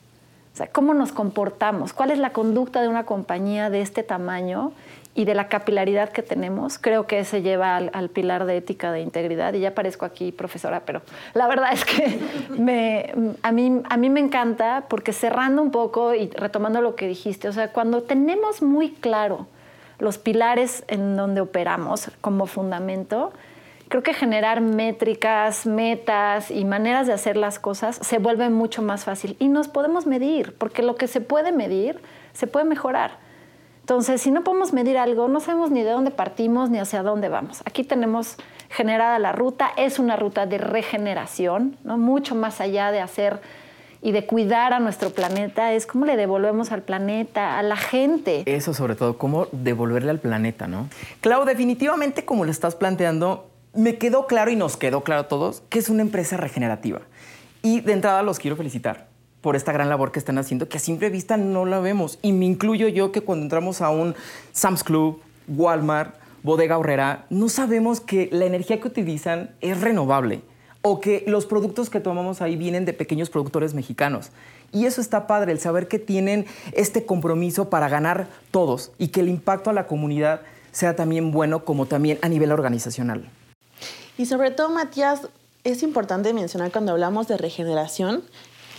O 0.54 0.58
sea, 0.58 0.68
¿cómo 0.68 0.94
nos 0.94 1.14
comportamos? 1.14 1.94
¿Cuál 1.94 2.12
es 2.12 2.18
la 2.20 2.34
conducta 2.34 2.82
de 2.82 2.90
una 2.90 3.06
compañía 3.06 3.70
de 3.70 3.82
este 3.82 4.04
tamaño? 4.04 4.74
Y 5.20 5.26
de 5.26 5.36
la 5.36 5.50
capilaridad 5.50 6.14
que 6.14 6.24
tenemos, 6.24 6.80
creo 6.80 7.06
que 7.06 7.20
ese 7.20 7.42
lleva 7.42 7.76
al, 7.76 8.10
pilar 8.10 8.46
de 8.46 8.56
ética 8.56 8.94
de 8.94 9.02
integridad. 9.02 9.54
Y 9.54 9.60
ya 9.60 9.76
parezco 9.76 10.06
aquí 10.06 10.32
profesora, 10.32 10.84
pero 10.86 11.02
la 11.34 11.46
verdad 11.50 11.74
es 11.74 11.84
que 11.84 12.22
me, 12.58 13.12
a, 13.44 13.52
mí, 13.52 13.82
a 13.90 13.98
mí 13.98 14.10
me 14.10 14.22
encanta 14.22 14.86
porque 14.88 15.12
cerrando 15.12 15.62
un 15.62 15.72
poco 15.72 16.16
y 16.16 16.30
retomando 16.30 16.80
lo 16.80 16.96
que 16.96 17.06
dijiste, 17.06 17.50
o 17.50 17.52
sea, 17.52 17.74
cuando 17.74 18.04
tenemos 18.04 18.62
muy 18.62 18.92
claro 18.92 19.48
los 19.98 20.18
pilares 20.18 20.86
en 20.88 21.18
donde 21.18 21.42
operamos 21.42 22.12
como 22.22 22.46
fundamento, 22.46 23.34
creo 23.90 24.04
que 24.04 24.14
generar 24.14 24.62
métricas, 24.62 25.66
metas 25.66 26.50
y 26.50 26.64
maneras 26.64 27.08
de 27.08 27.12
hacer 27.12 27.36
las 27.36 27.60
cosas 27.60 27.98
se 27.98 28.20
vuelve 28.20 28.50
mucho 28.50 28.82
más 28.82 29.04
fácil. 29.04 29.36
Y 29.38 29.50
nos 29.50 29.68
podemos 29.68 30.08
medir, 30.08 30.56
porque 30.58 30.82
lo 30.82 30.96
que 30.96 31.10
se 31.10 31.20
puede 31.20 31.52
medir 31.52 32.00
se 32.32 32.48
puede 32.48 32.64
mejorar. 32.64 33.28
Entonces, 33.90 34.22
si 34.22 34.30
no 34.30 34.44
podemos 34.44 34.72
medir 34.72 35.00
algo, 35.00 35.28
no 35.28 35.40
sabemos 35.40 35.72
ni 35.72 35.82
de 35.82 35.90
dónde 35.90 36.12
partimos 36.12 36.70
ni 36.70 36.78
hacia 36.78 37.02
dónde 37.02 37.28
vamos. 37.28 37.64
Aquí 37.66 37.84
tenemos 37.84 38.36
generada 38.70 39.18
la 39.18 39.32
ruta, 39.32 39.72
es 39.78 39.98
una 39.98 40.16
ruta 40.16 40.46
de 40.46 40.60
regeneración, 40.60 41.76
¿no? 41.84 41.98
mucho 41.98 42.36
más 42.36 42.62
allá 42.62 42.92
de 42.92 43.00
hacer 43.00 43.42
y 44.04 44.12
de 44.12 44.28
cuidar 44.28 44.74
a 44.74 44.80
nuestro 44.80 45.10
planeta, 45.10 45.74
es 45.74 45.88
cómo 45.88 46.06
le 46.06 46.18
devolvemos 46.18 46.72
al 46.72 46.84
planeta, 46.84 47.58
a 47.58 47.64
la 47.64 47.78
gente. 47.78 48.44
Eso 48.46 48.76
sobre 48.76 48.94
todo, 48.94 49.18
cómo 49.18 49.48
devolverle 49.52 50.12
al 50.12 50.20
planeta, 50.20 50.68
¿no? 50.68 50.88
Clau, 51.22 51.44
definitivamente 51.44 52.26
como 52.26 52.46
lo 52.46 52.52
estás 52.52 52.76
planteando, 52.76 53.50
me 53.74 53.98
quedó 53.98 54.28
claro 54.28 54.52
y 54.52 54.56
nos 54.56 54.78
quedó 54.78 55.02
claro 55.04 55.22
a 55.22 55.28
todos 55.28 55.64
que 55.68 55.80
es 55.80 55.90
una 55.90 56.04
empresa 56.04 56.38
regenerativa. 56.38 57.02
Y 57.64 57.82
de 57.82 57.94
entrada 57.94 58.22
los 58.22 58.38
quiero 58.38 58.56
felicitar 58.56 59.09
por 59.42 59.56
esta 59.56 59.72
gran 59.72 59.90
labor 59.90 60.12
que 60.12 60.20
están 60.20 60.38
haciendo, 60.38 60.68
que 60.68 60.78
a 60.78 60.82
simple 60.82 61.10
vista 61.10 61.38
no 61.38 61.66
la 61.66 61.80
vemos. 61.80 62.20
Y 62.22 62.34
me 62.34 62.46
incluyo 62.46 62.88
yo 62.88 63.12
que 63.12 63.22
cuando 63.22 63.44
entramos 63.44 63.82
a 63.82 63.90
un 63.90 64.16
Sam's 64.52 64.84
Club, 64.84 65.22
Walmart, 65.48 66.16
Bodega 66.44 66.78
Horrera, 66.78 67.26
no 67.30 67.50
sabemos 67.50 68.00
que 68.00 68.30
la 68.32 68.46
energía 68.46 68.80
que 68.80 68.88
utilizan 68.88 69.52
es 69.62 69.82
renovable 69.82 70.42
o 70.82 71.02
que 71.02 71.24
los 71.28 71.46
productos 71.46 71.90
que 71.90 72.00
tomamos 72.00 72.42
ahí 72.42 72.56
vienen 72.56 72.86
de 72.86 72.94
pequeños 72.94 73.30
productores 73.30 73.74
mexicanos. 73.74 74.32
Y 74.72 74.86
eso 74.86 75.02
está 75.02 75.28
padre, 75.28 75.52
el 75.52 75.60
saber 75.60 75.88
que 75.88 76.00
tienen 76.00 76.46
este 76.74 77.06
compromiso 77.06 77.70
para 77.70 77.90
ganar 77.90 78.28
todos 78.52 78.92
y 78.98 79.10
que 79.10 79.22
el 79.22 79.28
impacto 79.28 79.70
a 79.70 79.74
la 79.74 79.88
comunidad 79.88 80.42
sea 80.72 80.96
también 80.96 81.32
bueno 81.32 81.66
como 81.66 81.88
también 81.88 82.20
a 82.22 82.30
nivel 82.30 82.52
organizacional. 82.52 83.30
Y 84.18 84.26
sobre 84.26 84.52
todo, 84.52 84.70
Matías, 84.70 85.28
es 85.64 85.84
importante 85.84 86.34
mencionar 86.34 86.72
cuando 86.72 86.92
hablamos 86.92 87.28
de 87.28 87.38
regeneración 87.38 88.24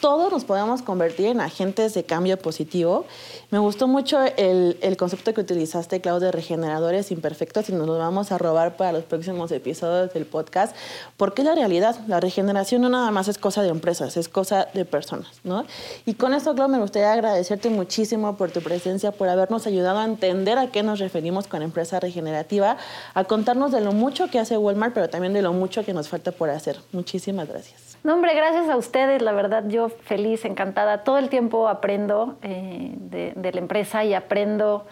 todos 0.01 0.33
nos 0.33 0.45
podemos 0.45 0.83
convertir 0.83 1.27
en 1.27 1.41
agentes 1.41 1.95
de 1.95 2.05
cambio 2.05 2.39
positivo. 2.39 3.05
Me 3.51 3.59
gustó 3.59 3.87
mucho 3.87 4.19
el, 4.37 4.97
concepto 4.97 5.35
que 5.35 5.43
utilizaste, 5.43 6.01
Claudio, 6.01 6.27
de 6.27 6.33
regeneradores 6.33 7.11
imperfectos 7.11 7.69
y 7.69 7.73
nos 7.73 7.87
lo 7.87 7.99
vamos 7.99 8.33
a 8.33 8.39
robar 8.39 8.77
para 8.77 8.93
los 8.93 9.05
próximos 9.05 9.53
episodios 9.53 10.13
del 10.13 10.25
podcast, 10.25 10.75
porque 11.17 11.43
es 11.43 11.49
la 11.49 11.55
realidad. 11.55 11.97
La 12.07 12.21
regeneración 12.21 12.83
no 12.83 12.89
nada 12.89 13.11
más 13.11 13.29
es 13.29 13.39
cosa 13.39 13.63
de 13.63 13.69
empresas, 13.69 14.17
es 14.17 14.29
cosa 14.29 14.69
de 14.73 14.85
personas, 14.85 15.41
¿no? 15.45 15.65
Y 16.07 16.15
con 16.15 16.33
esto, 16.33 16.55
Claudio, 16.55 16.77
me 16.77 16.83
gustaría 16.83 17.13
agradecerte 17.13 17.69
muchísimo 17.69 18.37
por 18.37 18.51
tu 18.51 18.61
presencia, 18.61 19.13
por 19.13 19.29
habernos 19.29 19.67
ayudado 19.67 19.99
a 19.99 20.05
entender 20.05 20.59
a 20.59 20.71
qué 20.71 20.83
nos 20.83 20.99
referimos 20.99 21.47
con 21.47 21.63
empresa 21.63 22.01
regenerativa, 22.01 22.79
a 23.15 23.25
contarnos 23.25 23.73
de 23.73 23.81
lo 23.81 23.93
mucho 23.93 24.29
que 24.31 24.39
hace 24.39 24.57
Walmart, 24.57 24.95
pero 24.95 25.11
también 25.11 25.33
de 25.33 25.43
lo 25.43 25.53
mucho 25.53 25.85
que 25.85 25.93
nos 25.93 26.09
falta 26.09 26.33
por 26.33 26.51
hacer. 26.51 26.81
Muchísimas 26.93 27.49
gracias. 27.49 27.90
No, 28.03 28.15
hombre, 28.15 28.35
gracias 28.35 28.69
a 28.71 28.77
ustedes, 28.77 29.21
la 29.21 29.33
verdad, 29.33 29.65
yo 29.69 29.91
feliz, 29.91 30.45
encantada. 30.47 31.05
Todo 31.05 31.19
el 31.19 31.29
tiempo 31.29 31.69
aprendo 31.69 32.39
eh, 32.43 32.95
de, 32.97 33.53
la 33.53 33.61
empresa 33.61 34.05
y 34.05 34.15
aprendo 34.15 34.87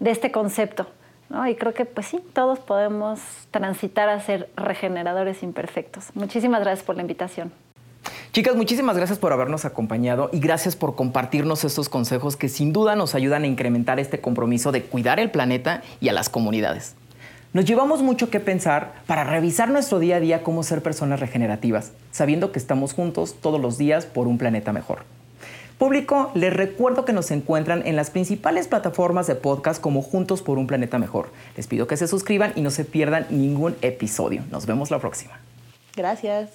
de 0.00 0.10
este 0.10 0.32
concepto. 0.32 0.86
Y 1.48 1.56
creo 1.56 1.74
que, 1.74 1.84
pues 1.84 2.06
sí, 2.06 2.20
todos 2.32 2.60
podemos 2.60 3.20
transitar 3.50 4.08
a 4.08 4.20
ser 4.20 4.48
regeneradores 4.56 5.42
imperfectos. 5.42 6.06
Muchísimas 6.14 6.60
gracias 6.62 6.86
por 6.86 6.96
la 6.96 7.02
invitación. 7.02 7.52
Chicas, 8.32 8.56
muchísimas 8.56 8.96
gracias 8.96 9.18
por 9.18 9.32
habernos 9.32 9.64
acompañado 9.64 10.30
y 10.32 10.38
gracias 10.38 10.76
por 10.76 10.94
compartirnos 10.94 11.64
estos 11.64 11.88
consejos 11.88 12.36
que 12.36 12.48
sin 12.48 12.72
duda 12.72 12.96
nos 12.96 13.14
ayudan 13.14 13.44
a 13.44 13.46
incrementar 13.46 13.98
este 14.00 14.20
compromiso 14.20 14.72
de 14.72 14.82
cuidar 14.82 15.20
el 15.20 15.30
planeta 15.30 15.82
y 16.00 16.08
a 16.08 16.12
las 16.12 16.28
comunidades. 16.28 16.96
Nos 17.54 17.66
llevamos 17.66 18.02
mucho 18.02 18.30
que 18.30 18.40
pensar 18.40 18.94
para 19.06 19.22
revisar 19.22 19.70
nuestro 19.70 20.00
día 20.00 20.16
a 20.16 20.20
día 20.20 20.42
cómo 20.42 20.64
ser 20.64 20.82
personas 20.82 21.20
regenerativas, 21.20 21.92
sabiendo 22.10 22.50
que 22.50 22.58
estamos 22.58 22.94
juntos 22.94 23.36
todos 23.40 23.60
los 23.60 23.78
días 23.78 24.06
por 24.06 24.26
un 24.26 24.38
planeta 24.38 24.72
mejor. 24.72 25.04
Público, 25.78 26.32
les 26.34 26.52
recuerdo 26.52 27.04
que 27.04 27.12
nos 27.12 27.30
encuentran 27.30 27.86
en 27.86 27.94
las 27.94 28.10
principales 28.10 28.66
plataformas 28.66 29.28
de 29.28 29.36
podcast 29.36 29.80
como 29.80 30.02
Juntos 30.02 30.42
por 30.42 30.58
un 30.58 30.66
Planeta 30.66 30.98
Mejor. 30.98 31.30
Les 31.56 31.68
pido 31.68 31.86
que 31.86 31.96
se 31.96 32.08
suscriban 32.08 32.52
y 32.56 32.60
no 32.60 32.72
se 32.72 32.84
pierdan 32.84 33.24
ningún 33.30 33.76
episodio. 33.82 34.42
Nos 34.50 34.66
vemos 34.66 34.90
la 34.90 34.98
próxima. 34.98 35.38
Gracias. 35.94 36.50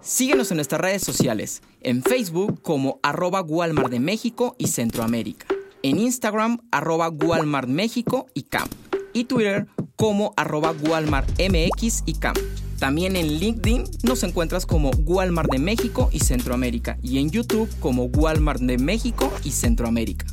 Síguenos 0.00 0.52
en 0.52 0.56
nuestras 0.56 0.80
redes 0.80 1.02
sociales, 1.02 1.62
en 1.80 2.04
Facebook 2.04 2.62
como 2.62 3.00
arroba 3.02 3.42
Walmart 3.42 3.90
de 3.90 3.98
México 3.98 4.54
y 4.56 4.68
Centroamérica 4.68 5.51
en 5.82 5.98
Instagram 5.98 6.58
arroba 6.70 7.08
Walmart 7.08 7.68
México 7.68 8.26
y 8.34 8.44
CAM 8.44 8.68
y 9.12 9.24
Twitter 9.24 9.66
como 9.96 10.32
arroba 10.36 10.74
Walmart 10.82 11.28
MX 11.38 12.04
y 12.06 12.14
CAM. 12.14 12.34
También 12.78 13.14
en 13.14 13.38
LinkedIn 13.38 13.84
nos 14.02 14.24
encuentras 14.24 14.66
como 14.66 14.90
Walmart 14.90 15.50
de 15.50 15.58
México 15.58 16.08
y 16.12 16.20
Centroamérica 16.20 16.98
y 17.02 17.18
en 17.18 17.30
YouTube 17.30 17.68
como 17.78 18.04
Walmart 18.06 18.60
de 18.60 18.78
México 18.78 19.32
y 19.44 19.52
Centroamérica. 19.52 20.26